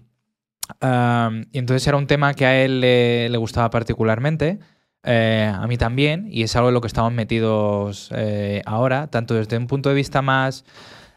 [1.52, 4.60] y entonces era un tema que a él le, gustaba particularmente,
[5.04, 9.34] eh, a mí también, y es algo en lo que estamos metidos eh, ahora, tanto
[9.34, 10.66] desde un punto de vista más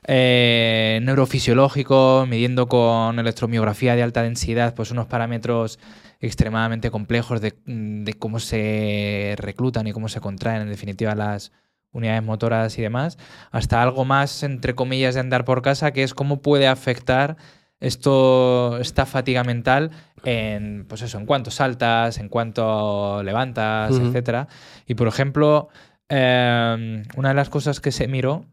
[0.07, 5.81] eh, neurofisiológico, midiendo con electromiografía de alta densidad, pues unos parámetros
[6.21, 11.51] extremadamente complejos de, de cómo se reclutan y cómo se contraen, en definitiva, las
[11.93, 13.19] unidades motoras y demás,
[13.51, 17.37] hasta algo más, entre comillas, de andar por casa, que es cómo puede afectar
[17.81, 19.91] esto, esta fatiga mental
[20.25, 24.07] en, pues eso, en cuanto saltas, en cuanto levantas, Ujú.
[24.07, 24.49] etcétera.
[24.87, 25.69] Y por ejemplo,
[26.09, 28.47] eh, una de las cosas que se miró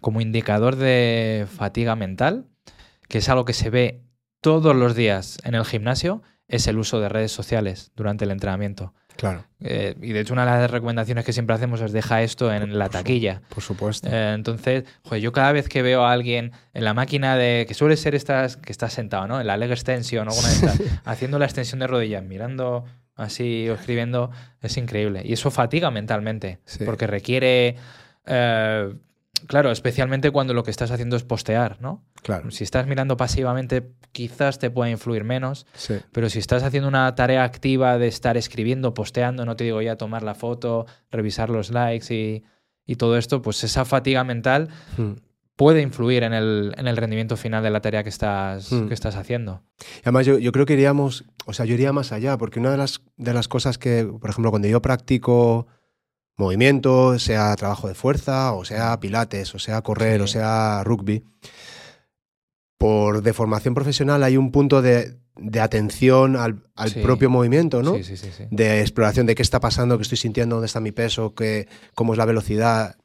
[0.00, 2.46] como indicador de fatiga mental,
[3.08, 4.02] que es algo que se ve
[4.40, 8.92] todos los días en el gimnasio, es el uso de redes sociales durante el entrenamiento.
[9.16, 12.52] Claro, Eh, y de hecho, una de las recomendaciones que siempre hacemos es deja esto
[12.52, 13.42] en la taquilla.
[13.48, 14.08] por supuesto.
[14.10, 17.64] Eh, entonces, joder, yo cada vez que veo a alguien en la máquina de.
[17.68, 18.56] que suele ser estas.
[18.56, 19.40] que estás sentado, ¿no?
[19.40, 22.84] En la leg extension o alguna de estas, haciendo la extensión de rodillas, mirando
[23.14, 24.30] así o escribiendo,
[24.62, 25.22] es increíble.
[25.24, 26.84] Y eso fatiga mentalmente, Sí.
[26.84, 27.76] porque requiere.
[28.26, 28.94] eh,
[29.46, 32.04] claro, especialmente cuando lo que estás haciendo es postear, ¿no?
[32.22, 35.66] claro, Si estás mirando pasivamente, quizás te pueda influir menos.
[35.74, 35.94] sí.
[36.12, 39.96] Pero si estás haciendo una tarea activa de estar escribiendo, posteando, no te digo ya
[39.96, 42.44] tomar la foto, revisar los likes y,
[42.86, 45.12] y todo esto, pues esa fatiga mental Mm.
[45.56, 48.88] puede influir en el, en el rendimiento final de la tarea que estás, Hmm.
[48.88, 49.62] que estás haciendo.
[50.02, 52.78] Además, yo, yo creo que iríamos, o sea, yo iría más allá, porque una de
[52.78, 55.66] las, de las cosas que, por ejemplo, cuando yo practico
[56.42, 60.24] movimiento, sea trabajo de fuerza, o sea pilates, o sea correr, Sí.
[60.24, 61.24] o sea rugby,
[62.78, 67.00] por deformación profesional hay un punto de, de atención al, al Sí.
[67.00, 67.94] propio movimiento, ¿no?
[67.96, 68.28] Sí, sí, sí.
[68.36, 68.44] sí.
[68.50, 72.12] de exploración de qué está pasando, qué estoy sintiendo, dónde está mi peso, qué, cómo
[72.12, 72.96] es la velocidad.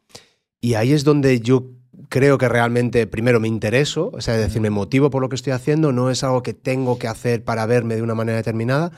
[0.59, 1.71] Y ahí es donde yo
[2.09, 5.35] creo que realmente primero me intereso, o sea, es decir, me motivo por lo que
[5.35, 8.91] estoy haciendo, no es algo que tengo que hacer para verme de una manera determinada,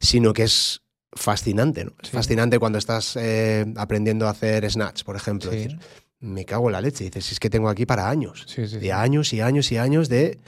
[0.00, 0.82] sino que es
[1.12, 1.92] fascinante, ¿no?
[2.02, 2.16] Es Sí.
[2.16, 5.50] fascinante cuando estás eh, aprendiendo a hacer snatch, por ejemplo.
[5.50, 5.56] Sí.
[5.56, 5.78] Decir,
[6.20, 7.04] me cago en la leche.
[7.04, 8.44] Dices, "Si es que tengo aquí para años.
[8.46, 8.78] Sí, sí, sí.
[8.78, 10.38] De años y años y años de,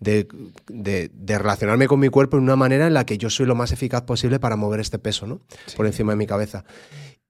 [0.00, 0.26] de,
[0.68, 3.54] de- de relacionarme con mi cuerpo en una manera en la que yo soy lo
[3.54, 5.40] más eficaz posible para mover este peso, ¿no?
[5.76, 6.64] Por encima de mi cabeza.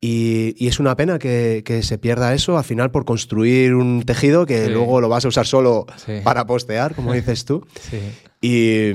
[0.01, 4.03] Y, y es una pena que, que se pierda eso al final por construir un
[4.05, 5.87] tejido que luego lo vas a usar solo
[6.25, 7.65] para postear, como dices tú.
[7.91, 7.99] Sí.
[8.41, 8.91] Y,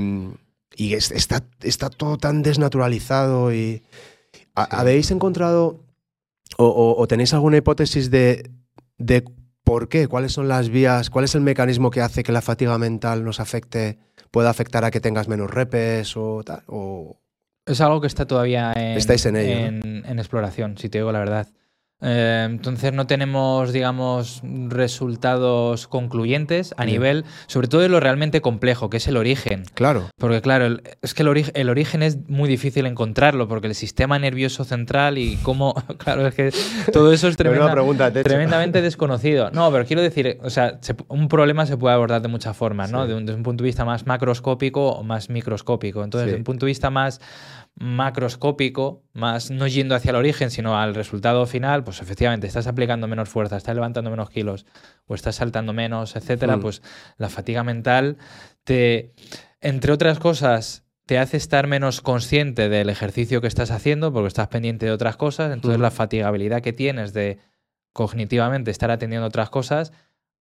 [0.77, 3.53] y es- está, está todo tan desnaturalizado.
[3.53, 3.83] Y,
[4.55, 4.69] ¿ha- Sí.
[4.71, 5.83] ¿Habéis encontrado
[6.57, 8.49] o, o- o tenéis alguna hipótesis de,
[8.97, 9.23] de
[9.63, 10.07] por qué?
[10.07, 11.09] ¿Cuáles son las vías?
[11.09, 13.97] ¿Cuál es el mecanismo que hace que la fatiga mental nos afecte?
[14.31, 16.63] ¿Pueda afectar a que tengas menos repes o tal?
[16.67, 17.19] O,
[17.65, 21.11] Es algo que está todavía en, Estáis en ello, en- en exploración, si te digo
[21.11, 21.47] la verdad.
[22.01, 24.41] Eh, entonces no tenemos, digamos,
[24.97, 29.63] resultados concluyentes a nivel, sobre todo de lo realmente complejo, que es el origen.
[29.73, 33.67] claro, Porque claro, el- es que el, ori- el origen es muy difícil encontrarlo, porque
[33.67, 36.51] el sistema nervioso central y cómo, claro, es que
[36.93, 39.49] todo eso es tremenda- pregunta, tremendamente desconocido.
[39.51, 42.91] No, pero quiero decir, o sea, se- un problema se puede abordar de muchas formas,
[42.91, 43.03] ¿no?
[43.03, 43.09] Sí.
[43.09, 46.03] De un, desde un punto de vista más macroscópico o más microscópico.
[46.03, 46.31] Entonces, Sí.
[46.31, 47.21] desde un punto de vista más
[47.79, 53.07] macroscópico, más no yendo hacia el origen, sino al resultado final, pues efectivamente estás aplicando
[53.07, 54.65] menos fuerza, estás levantando menos kilos
[55.05, 56.61] o estás saltando menos, etcétera, Mm.
[56.61, 56.81] pues
[57.17, 58.17] la fatiga mental
[58.63, 59.13] te,
[59.61, 64.47] entre otras cosas, te hace estar menos consciente del ejercicio que estás haciendo porque estás
[64.49, 65.53] pendiente de otras cosas.
[65.53, 65.83] Entonces, Mm.
[65.83, 67.37] la fatigabilidad que tienes de
[67.93, 69.93] cognitivamente estar atendiendo otras cosas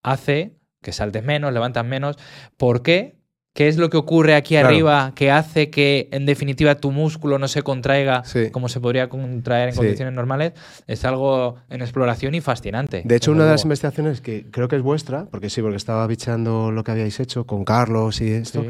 [0.02, 2.16] hace que saltes menos, levantas menos.
[2.56, 3.16] ¿Por qué?
[3.56, 4.68] ¿Qué es lo que ocurre aquí Claro.
[4.68, 8.50] arriba que hace que, en definitiva, tu músculo no se contraiga Sí.
[8.50, 9.78] como se podría contraer en Sí.
[9.78, 10.52] condiciones normales?
[10.86, 13.00] Es algo en exploración y fascinante.
[13.04, 16.06] De hecho, una de las investigaciones que creo que es vuestra, porque sí, porque estaba
[16.06, 18.60] bicheando lo que habíais hecho con Carlos y esto.
[18.62, 18.68] Sí.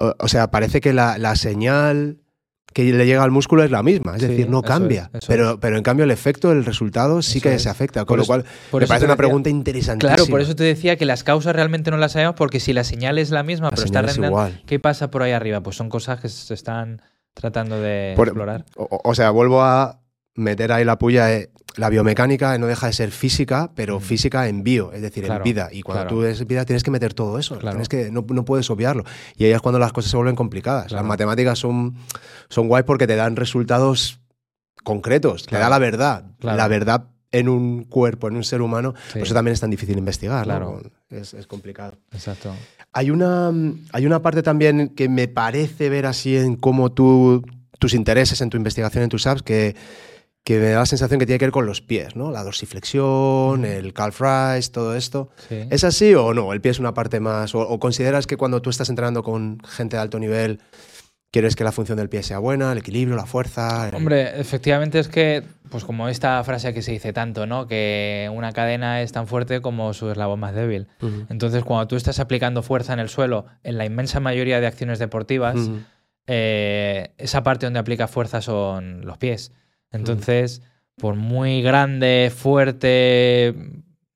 [0.00, 2.18] O, o sea, parece que la, la señal
[2.72, 5.10] que le llega al músculo es la misma, es Sí, decir, no cambia.
[5.12, 7.62] es, pero, pero en cambio el efecto, el resultado sí Eso que es.
[7.62, 8.00] se afecta.
[8.02, 10.14] Por Con lo cual, por me parece una decía- pregunta interesantísima.
[10.14, 12.84] Claro, por eso te decía que las causas realmente no las sabemos porque si la
[12.84, 14.62] señal es la misma, La pero está es igual.
[14.66, 15.60] ¿qué pasa por ahí arriba?
[15.62, 17.02] Pues son cosas que se están
[17.34, 18.64] tratando de Por- explorar.
[18.76, 20.00] O, o sea, vuelvo a
[20.38, 21.34] meter ahí la puya.
[21.34, 25.44] eh, la biomecánica no deja de ser física, pero física en bio, es decir, Claro,
[25.44, 25.68] en vida.
[25.70, 26.16] Y cuando claro.
[26.16, 27.56] tú eres vida tienes que meter todo eso.
[27.58, 27.76] Claro.
[27.76, 29.04] Tienes que, no, no puedes obviarlo.
[29.36, 30.90] Y ahí es cuando las cosas se vuelven complicadas.
[30.90, 31.94] Las matemáticas son,
[32.48, 34.18] son guay porque te dan resultados
[34.82, 36.24] concretos, te da la verdad.
[36.40, 39.70] La verdad en un cuerpo, en un ser humano, Sí, por eso también es tan
[39.70, 40.46] difícil investigar.
[40.46, 40.52] ¿no?
[40.52, 40.82] Claro.
[41.10, 41.98] Es, es complicado.
[42.12, 42.54] Exacto.
[42.92, 43.52] Hay una,
[43.92, 47.44] hay una parte también que me parece ver así en cómo tú,
[47.78, 49.76] tus intereses en tu investigación, en tus apps, que,
[50.44, 52.30] que me da la sensación que tiene que ver con los pies, ¿no?
[52.30, 55.28] La dorsiflexión, el calf rise, todo esto.
[55.48, 55.66] Sí.
[55.70, 56.52] ¿Es así o no?
[56.52, 57.54] ¿El pie es una parte más?
[57.54, 60.60] ¿O, o consideras que cuando tú estás entrenando con gente de alto nivel,
[61.30, 63.88] quieres que la función del pie sea buena, el equilibrio, la fuerza?
[63.90, 67.66] el- Hombre, efectivamente es que pues como esta frase que se dice tanto, ¿no?
[67.66, 70.88] Que una cadena es tan fuerte como su eslabón más débil.
[71.28, 74.98] Entonces, cuando tú estás aplicando fuerza en el suelo, en la inmensa mayoría de acciones
[74.98, 75.56] deportivas,
[76.26, 79.52] eh, esa parte donde aplica fuerza son los pies.
[79.92, 80.62] Entonces,
[80.96, 83.54] por muy grande, fuerte,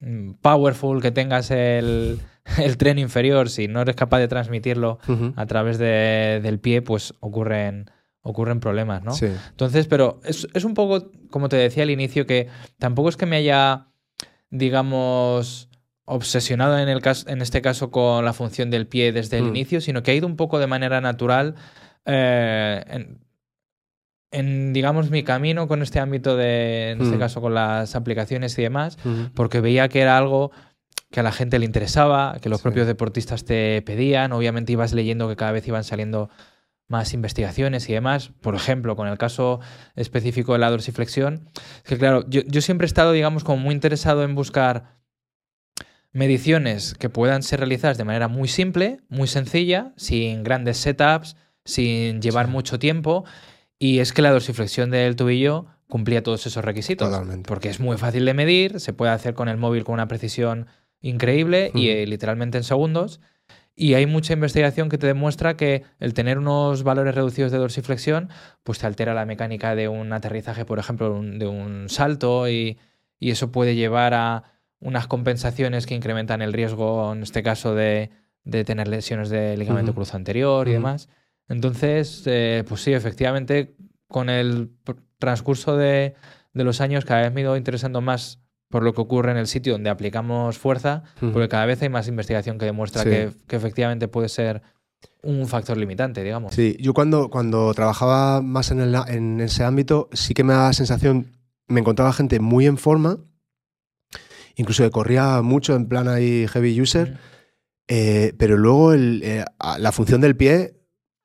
[0.01, 2.21] mm, powerful que tengas el,
[2.79, 4.99] tren inferior, si no eres capaz de transmitirlo
[5.37, 9.13] a través del pie, pues ocurren, ocurren problemas, ¿no?
[9.51, 12.49] Entonces, pero es, es, un poco, como te decía al inicio, que
[12.79, 13.87] tampoco es que me haya,
[14.51, 15.69] digamos,
[16.05, 19.81] obsesionado en, el caso, en este caso con la función del pie desde el inicio,
[19.81, 21.55] sino que ha ido un poco de manera natural
[22.05, 23.19] eh, en,
[24.33, 27.19] digamos, mi camino con este ámbito de, en este mm.
[27.19, 28.99] caso, con las aplicaciones y demás,
[29.35, 30.51] porque veía que era algo
[31.11, 35.29] que a la gente le interesaba, que los propios deportistas te pedían, obviamente ibas leyendo
[35.29, 36.31] que cada vez iban saliendo
[36.89, 38.31] más investigaciones y demás.
[38.41, 39.61] Por ejemplo, con el caso
[39.95, 41.51] específico de la dorsiflexión,
[41.85, 45.03] que claro, yo, yo siempre he estado, digamos, como muy interesado en buscar
[46.13, 52.21] mediciones que puedan ser realizadas de manera muy simple, muy sencilla, sin grandes setups, sin
[52.21, 53.25] llevar mucho tiempo.
[53.83, 57.11] Y es que la dorsiflexión del tobillo cumplía todos esos requisitos.
[57.11, 57.49] Totalmente.
[57.49, 60.69] Porque es muy fácil de medir, se puede hacer con el móvil con una precisión
[61.01, 63.21] increíble y eh, literalmente en segundos.
[63.75, 68.29] Y hay mucha investigación que te demuestra que el tener unos valores reducidos de dorsiflexión,
[68.63, 72.79] pues te altera la mecánica de un aterrizaje, por ejemplo, de un salto, y,
[73.19, 74.45] eso puede llevar a
[74.79, 78.11] unas compensaciones que incrementan el riesgo, en este caso, de,
[78.45, 81.09] tener lesiones de ligamento cruzado anterior y demás.
[81.53, 83.77] Entonces, eh, pues sí, efectivamente,
[84.09, 84.71] con el
[85.19, 86.15] transcurso de,
[86.55, 88.41] los años cada vez me he ido interesando más
[88.71, 92.09] por lo que ocurre en el sitio donde aplicamos fuerza, porque cada vez hay más
[92.09, 94.63] investigación que demuestra que, efectivamente puede ser
[95.23, 96.55] un factor limitante, digamos.
[96.55, 100.73] Sí, yo cuando, cuando trabajaba más en, en ese ámbito, sí que me daba la
[100.73, 101.33] sensación,
[101.69, 103.19] me encontraba gente muy en forma,
[104.57, 107.19] incluso que corría mucho en plan ahí heavy user,
[107.89, 109.45] eh, pero luego eh,
[109.79, 110.82] la función del pie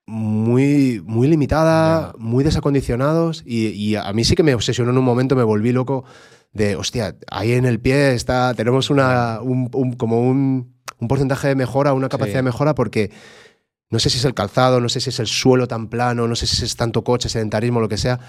[0.07, 5.35] muy, muy limitada, muy desacondicionados y, a mí sí que me obsesionó en un momento,
[5.35, 6.05] me volví loco
[6.53, 11.55] de, hostia, ahí en el pie está, tenemos una, un, como un, un, porcentaje de
[11.55, 13.11] mejora, una capacidad de mejora porque
[13.89, 16.35] no sé si es el calzado, no sé si es el suelo tan plano, no
[16.35, 18.19] sé si es tanto coche, sedentarismo, lo que sea,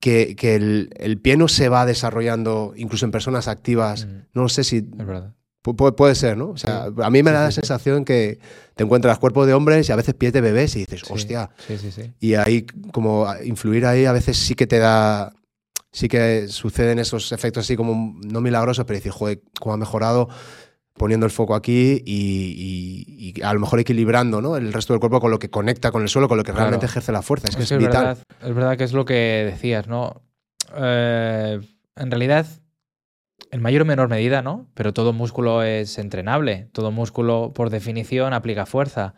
[0.00, 4.06] que, que el, el, pie no se va desarrollando incluso en personas activas.
[4.06, 4.18] Mm.
[4.34, 4.82] No sé si...
[5.74, 6.50] Verdad puede ser, ¿no?
[6.50, 8.38] O sea, a mí me da la sensación que
[8.74, 11.50] te encuentras cuerpos de hombres y a veces pies de bebés y dices, hostia.
[11.66, 12.12] Sí, sí, sí.
[12.20, 15.32] Y ahí, como influir ahí, a veces sí que te da.
[15.92, 20.28] Sí que suceden esos efectos así como no milagrosos, pero dices, joder, cómo ha mejorado
[20.92, 24.56] poniendo el foco aquí y, a lo mejor equilibrando ¿no?
[24.56, 26.86] el resto del cuerpo con lo que conecta con el suelo, con lo que realmente
[26.86, 27.48] ejerce la fuerza.
[27.48, 28.04] Es que es, vital.
[28.04, 30.22] Verdad, es verdad que es lo que decías, ¿no?
[30.76, 31.60] Eh,
[31.96, 32.46] en realidad
[33.56, 34.68] en mayor o menor medida, ¿no?
[34.74, 36.68] Pero todo músculo es entrenable.
[36.72, 39.14] Todo músculo, por definición, aplica fuerza.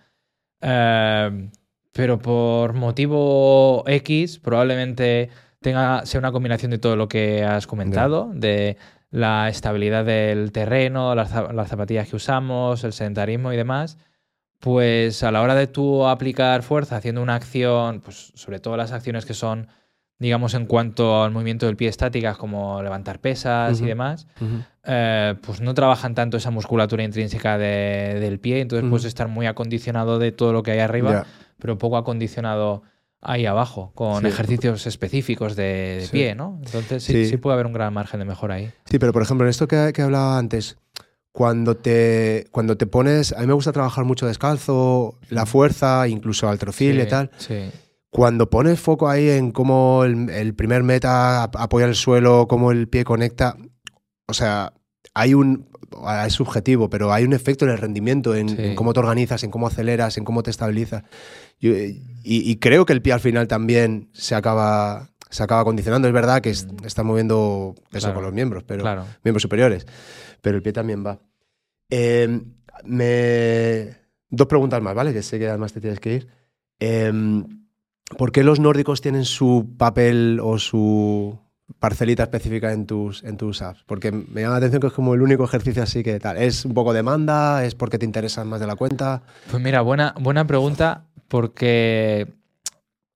[0.61, 1.51] Eh,
[1.93, 5.31] pero por motivo X, probablemente
[5.61, 8.77] tenga, sea una combinación de todo lo que has comentado, de
[9.11, 13.99] la estabilidad del terreno, las, las, zapatillas que usamos, el sedentarismo y demás.
[14.61, 18.93] Pues a la hora de tú aplicar fuerza haciendo una acción, pues sobre todo las
[18.93, 19.69] acciones que son
[20.19, 24.27] digamos, en cuanto al movimiento del pie estáticas, como levantar pesas y demás,
[24.85, 30.19] eh, pues no trabajan tanto esa musculatura intrínseca del pie, entonces puedes estar muy acondicionado
[30.19, 31.25] de todo lo que hay arriba,
[31.59, 32.83] pero poco acondicionado
[33.21, 36.61] ahí abajo, con ejercicios específicos de, pie, ¿no?
[36.65, 38.73] Entonces sí, puede haber un gran margen de mejora ahí.
[38.87, 40.79] Sí, pero por ejemplo, en esto que, que hablaba antes,
[41.31, 46.49] cuando te, cuando te pones, a mí me gusta trabajar mucho descalzo, la fuerza, incluso
[46.49, 47.31] altrofilia y tal.
[47.37, 47.71] Sí
[48.11, 53.05] cuando pones foco ahí en cómo el, primer meta apoya el suelo, cómo el pie
[53.05, 53.57] conecta,
[54.27, 54.73] o sea,
[55.15, 55.69] hay un.
[56.25, 59.67] Es subjetivo, pero hay un efecto en el rendimiento, en, cómo te organizas, en cómo
[59.67, 61.03] aceleras, en cómo te estabilizas.
[61.61, 66.07] y, creo que el pie al final también se acaba, se acaba condicionando.
[66.07, 66.85] Es verdad que mm.
[66.85, 68.85] está moviendo eso con los miembros, pero
[69.25, 69.87] miembros superiores.
[70.43, 71.21] Pero el pie también va.
[71.89, 72.55] Em,
[72.85, 73.97] me...
[74.29, 75.15] Dos preguntas más, ¿vale?
[75.15, 76.29] Que sé que además te tienes que ir.
[76.81, 77.11] Eh,
[78.17, 81.39] ¿Por qué los nórdicos tienen su papel o su
[81.79, 83.85] parcelita específica en tus, en tus apps?
[83.87, 86.39] Porque me llama la atención que es como el único ejercicio así que tal.
[86.39, 87.65] ¿Es un poco demanda?
[87.65, 89.23] ¿Es porque te interesan más de la cuenta?
[89.51, 92.29] Pues mira, buena, buena pregunta porque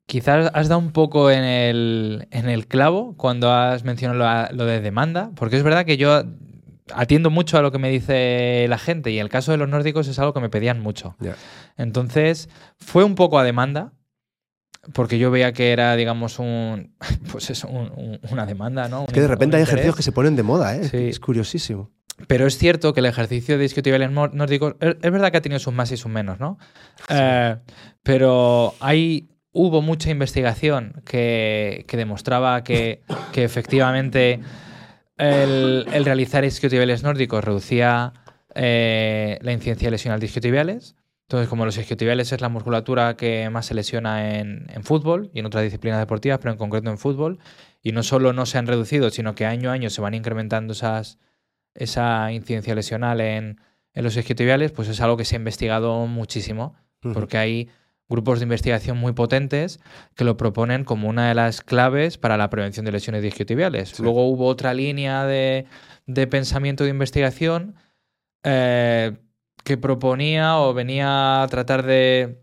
[0.07, 4.81] quizás has dado un poco en el, en el clavo cuando has mencionado lo, de
[4.81, 6.23] demanda, porque es verdad que yo
[6.95, 10.09] atiendo mucho a lo que me dice la gente y el caso de los nórdicos
[10.09, 11.17] es algo que me pedían mucho.
[11.79, 13.93] Entonces, fue un poco a demanda
[14.95, 16.95] porque yo veía que era, digamos, un,
[17.33, 19.05] pues eso, un- un- una demanda, ¿no?
[19.07, 20.89] Es que de repente hay ejercicios que se ponen de moda, ¿eh?
[20.89, 21.09] Sí.
[21.09, 21.91] Es curiosísimo.
[22.29, 25.43] Pero es cierto que el ejercicio de isquiotibiales nór- nórdicos, es, es verdad que ha
[25.43, 26.59] tenido sus más y sus menos, ¿no?
[27.09, 27.57] Eh,
[28.03, 33.03] pero hay, hubo mucha investigación que, que demostraba que,
[33.33, 34.41] que efectivamente
[35.19, 38.13] el, el realizar isquiotibiales nórdicos reducía
[38.55, 40.95] eh, la incidencia lesional de isquiotibiales.
[41.29, 45.39] Entonces, como los isquiotibiales es la musculatura que más se lesiona en, en fútbol y
[45.39, 47.39] en otras disciplinas deportivas, pero en concreto en fútbol,
[47.83, 50.73] y no solo no se han reducido, sino que año a año se van incrementando
[50.75, 51.19] esas,
[51.75, 53.61] esa incidencia lesional en,
[53.95, 56.75] en los isquiotibiales, pues es algo que se ha investigado muchísimo,
[57.15, 57.69] porque hay
[58.09, 59.81] grupos de investigación muy potentes
[60.15, 63.89] que lo proponen como una de las claves para la prevención de lesiones de isquiotibiales.
[63.91, 64.03] Sí.
[64.03, 65.65] Luego hubo otra línea de,
[66.07, 67.75] de pensamiento de investigación
[68.45, 69.17] eh,
[69.65, 72.43] que proponía o venía a tratar de,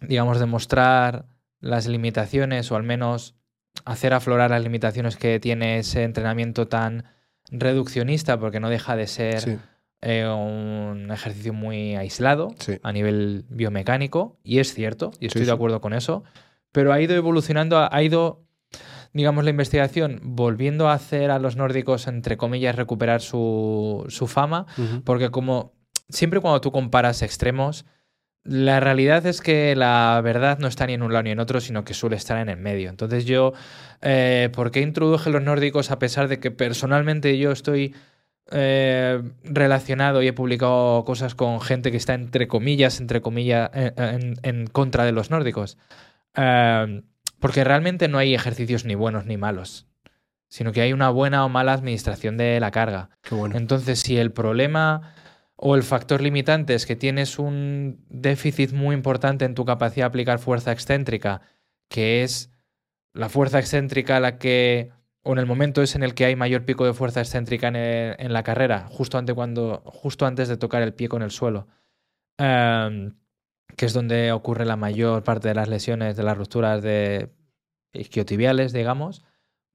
[0.00, 1.26] digamos, demostrar
[1.60, 3.34] las limitaciones o al menos
[3.84, 7.04] hacer aflorar las limitaciones que tiene ese entrenamiento tan
[7.50, 9.58] reduccionista, porque no deja de ser Sí,
[10.02, 12.78] eh, un ejercicio muy aislado sí.
[12.82, 16.24] a nivel biomecánico, y es cierto, y estoy Sí, de acuerdo con eso,
[16.72, 18.44] pero ha ido evolucionando, ha- ido,
[19.12, 24.66] digamos, la investigación volviendo a hacer a los nórdicos, entre comillas, recuperar su, su fama,
[25.04, 25.72] porque como
[26.08, 27.84] siempre cuando tú comparas extremos,
[28.42, 31.60] la realidad es que la verdad no está ni en un lado ni en otro,
[31.60, 32.90] sino que suele estar en el medio.
[32.90, 33.54] Entonces yo,
[34.02, 37.94] eh, ¿por qué introduje los nórdicos a pesar de que personalmente yo estoy
[38.50, 43.94] eh, relacionado y he publicado cosas con gente que está entre comillas, entre comillas, en,
[43.96, 45.78] en- en contra de los nórdicos?
[46.36, 47.02] Eh,
[47.40, 49.86] porque realmente no hay ejercicios ni buenos ni malos,
[50.48, 53.08] sino que hay una buena o mala administración de la carga.
[53.22, 53.56] Qué bueno.
[53.56, 55.14] Entonces, si el problema
[55.56, 60.08] o el factor limitante es que tienes un déficit muy importante en tu capacidad de
[60.08, 61.42] aplicar fuerza excéntrica,
[61.88, 62.50] que es
[63.14, 64.90] la fuerza excéntrica la que,
[65.22, 67.76] o en el momento es en el que hay mayor pico de fuerza excéntrica en,
[67.76, 71.30] el- en la carrera, justo antes, cuando, justo antes de tocar el pie con el
[71.30, 71.68] suelo,
[72.38, 73.16] em,
[73.76, 77.32] que es donde ocurre la mayor parte de las lesiones, de las rupturas de
[77.92, 79.24] isquiotibiales, digamos,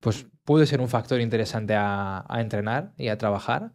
[0.01, 3.73] pues puede ser un factor interesante a entrenar y a trabajar.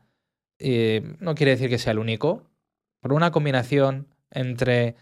[0.65, 2.45] Y no quiere decir que sea el único,
[3.03, 4.97] pero una combinación entre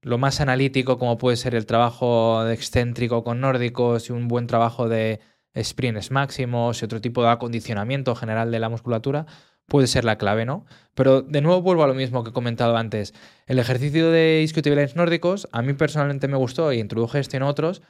[0.00, 4.46] lo más analítico, como puede ser el trabajo de excéntrico con nórdicos y un buen
[4.46, 5.18] trabajo de
[5.60, 9.26] sprints máximos y otro tipo de acondicionamiento general de la musculatura,
[9.66, 10.66] puede ser la clave, ¿no?
[10.94, 13.12] Pero de nuevo vuelvo a lo mismo que he comentado antes.
[13.46, 17.82] El ejercicio de isquiotibiales nórdicos a mí personalmente me gustó y introduje este en otros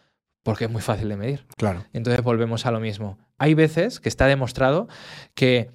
[0.42, 1.46] porque es muy fácil de medir.
[1.58, 1.84] Claro.
[1.92, 3.18] Entonces volvemos a lo mismo.
[3.36, 4.88] Hay veces que está demostrado
[5.34, 5.70] que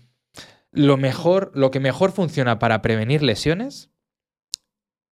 [0.73, 3.91] lo mejor, lo que mejor funciona para prevenir lesiones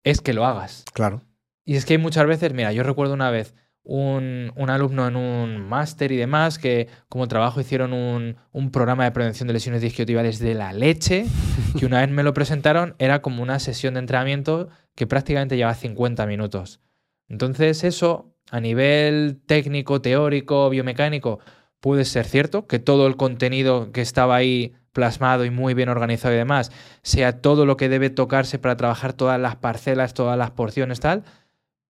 [0.04, 0.84] es que lo hagas.
[0.92, 1.22] Claro.
[1.64, 3.54] Y es que hay muchas veces, mira, yo recuerdo una vez
[3.84, 9.04] un, un alumno en un máster y demás que como trabajo hicieron un, un programa
[9.04, 11.26] de prevención de lesiones disquiotibiales de la leche,
[11.78, 15.74] que una vez me lo presentaron, era como una sesión de entrenamiento que prácticamente lleva
[15.74, 16.80] 50 minutos.
[17.28, 21.38] Entonces eso, a nivel técnico, teórico, biomecánico,
[21.80, 26.34] puede ser cierto, que todo el contenido que estaba ahí plasmado y muy bien organizado
[26.34, 26.70] y demás,
[27.02, 31.24] sea todo lo que debe tocarse para trabajar todas las parcelas, todas las porciones, tal,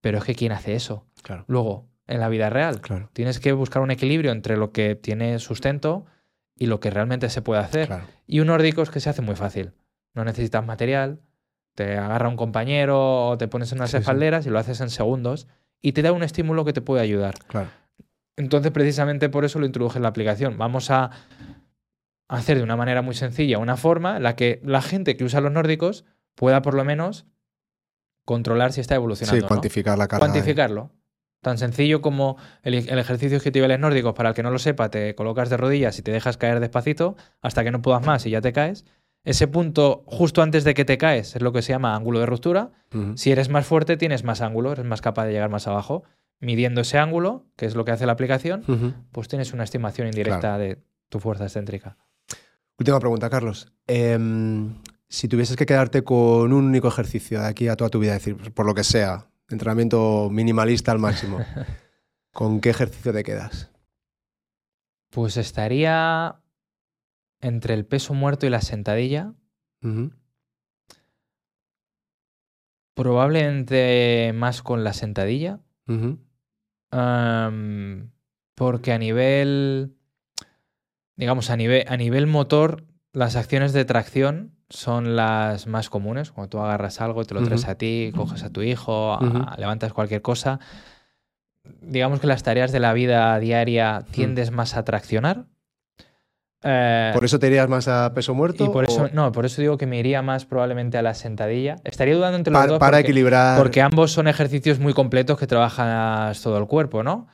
[0.00, 1.04] pero es que ¿quién hace eso?
[1.22, 1.44] Claro.
[1.48, 3.08] Luego, en la vida real, Claro.
[3.12, 6.04] tienes que buscar un equilibrio entre lo que tiene sustento
[6.56, 7.86] y lo que realmente se puede hacer.
[7.88, 8.04] Claro.
[8.26, 9.72] Y un nórdico es que se hace muy fácil.
[10.14, 11.20] No necesitas material,
[11.74, 14.00] te agarra un compañero o te pones en unas Sí, sí.
[14.00, 15.46] espalderas y lo haces en segundos
[15.80, 17.34] y te da un estímulo que te puede ayudar.
[17.46, 17.68] Claro.
[18.36, 20.58] Entonces, precisamente por eso lo introduje en la aplicación.
[20.58, 21.10] Vamos a
[22.36, 25.40] hacer de una manera muy sencilla una forma en la que la gente que usa
[25.40, 27.26] los nórdicos pueda por lo menos
[28.24, 29.36] controlar si está evolucionando.
[29.36, 29.48] Sí, ¿no?
[29.48, 30.26] cuantificar la carga.
[30.26, 30.90] Cuantificarlo.
[31.42, 35.14] Tan sencillo como el, el ejercicio isquiotibiales nórdicos, para el que no lo sepa, te
[35.16, 38.40] colocas de rodillas y te dejas caer despacito hasta que no puedas más y ya
[38.40, 38.84] te caes.
[39.24, 42.26] Ese punto justo antes de que te caes es lo que se llama ángulo de
[42.26, 42.70] ruptura.
[43.16, 46.04] Si eres más fuerte, tienes más ángulo, eres más capaz de llegar más abajo.
[46.40, 50.40] Midiendo ese ángulo, que es lo que hace la aplicación, pues tienes una estimación indirecta
[50.40, 50.58] Claro.
[50.62, 51.98] de tu fuerza excéntrica.
[52.82, 53.72] Última pregunta, Carlos.
[53.86, 54.74] Em,
[55.08, 58.24] si tuvieses que quedarte con un único ejercicio de aquí a toda tu vida, es
[58.24, 61.38] decir, por lo que sea, entrenamiento minimalista al máximo,
[62.32, 63.70] ¿con qué ejercicio te quedas?
[65.10, 66.40] Pues estaría
[67.40, 69.32] entre el peso muerto y la sentadilla.
[72.94, 75.60] Probablemente más con la sentadilla.
[78.56, 79.94] Porque a nivel,
[81.16, 86.30] digamos, a nivel, a nivel motor, las acciones de tracción son las más comunes.
[86.32, 89.92] Cuando tú agarras algo, te lo traes a ti, coges a tu hijo, a- levantas
[89.92, 90.58] cualquier cosa.
[91.80, 95.46] digamos que las tareas de la vida diaria tiendes más a traccionar.
[96.64, 98.64] Eh, ¿Por eso te irías más a peso muerto?
[98.64, 101.76] Y por eso, no, por eso digo que me iría más probablemente a la sentadilla.
[101.84, 102.78] Estaría dudando entre los dos.
[102.78, 103.58] Para equilibrar.
[103.58, 107.26] Porque ambos son ejercicios muy completos que trabajas todo el cuerpo, ¿no?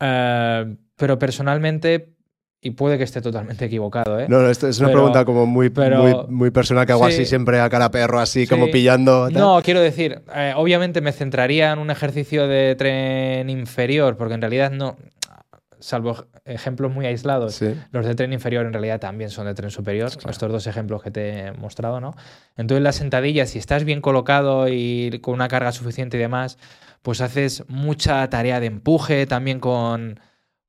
[0.00, 2.13] Eh, pero personalmente,
[2.64, 4.26] y puede que esté totalmente equivocado, ¿eh?
[4.26, 5.70] No, no, esto es una pregunta como muy,
[6.28, 9.28] muy, personal que hago así siempre a cara perro, así como pillando.
[9.30, 14.40] No, quiero decir, eh, obviamente me centraría en un ejercicio de tren inferior, porque en
[14.40, 14.96] realidad no
[15.78, 17.60] salvo ejemplos muy aislados,
[17.92, 21.10] los de tren inferior en realidad también son de tren superior, estos dos ejemplos que
[21.10, 22.14] te he mostrado, ¿no?
[22.56, 26.56] Entonces la sentadilla, si estás bien colocado y con una carga suficiente y demás,
[27.02, 30.18] pues haces mucha tarea de empuje también con,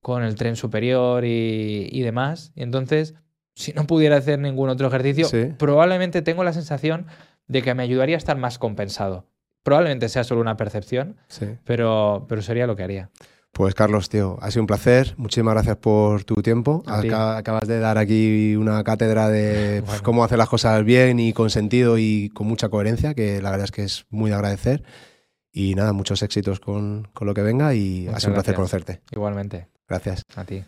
[0.06, 2.52] con el tren superior y, demás.
[2.53, 3.15] Y entonces,
[3.56, 5.27] si no pudiera hacer ningún otro ejercicio,
[5.57, 7.07] probablemente tengo la sensación
[7.48, 9.26] de que me ayudaría a estar más compensado.
[9.64, 11.18] Probablemente sea solo una percepción,
[11.64, 13.10] pero, pero sería lo que haría.
[13.52, 15.15] Pues Carlos, tío, ha sido un placer.
[15.18, 16.84] Muchísimas gracias por tu tiempo.
[16.86, 21.98] acabas de dar aquí una cátedra de cómo hacer las cosas bien y con sentido
[21.98, 24.84] y con mucha coherencia, que la verdad es que es muy de agradecer.
[25.52, 29.02] Y nada, muchos éxitos con, lo que venga y ha sido un placer conocerte.
[29.11, 29.73] Igualmente.
[29.88, 30.24] Gracias.
[30.36, 30.66] A ti.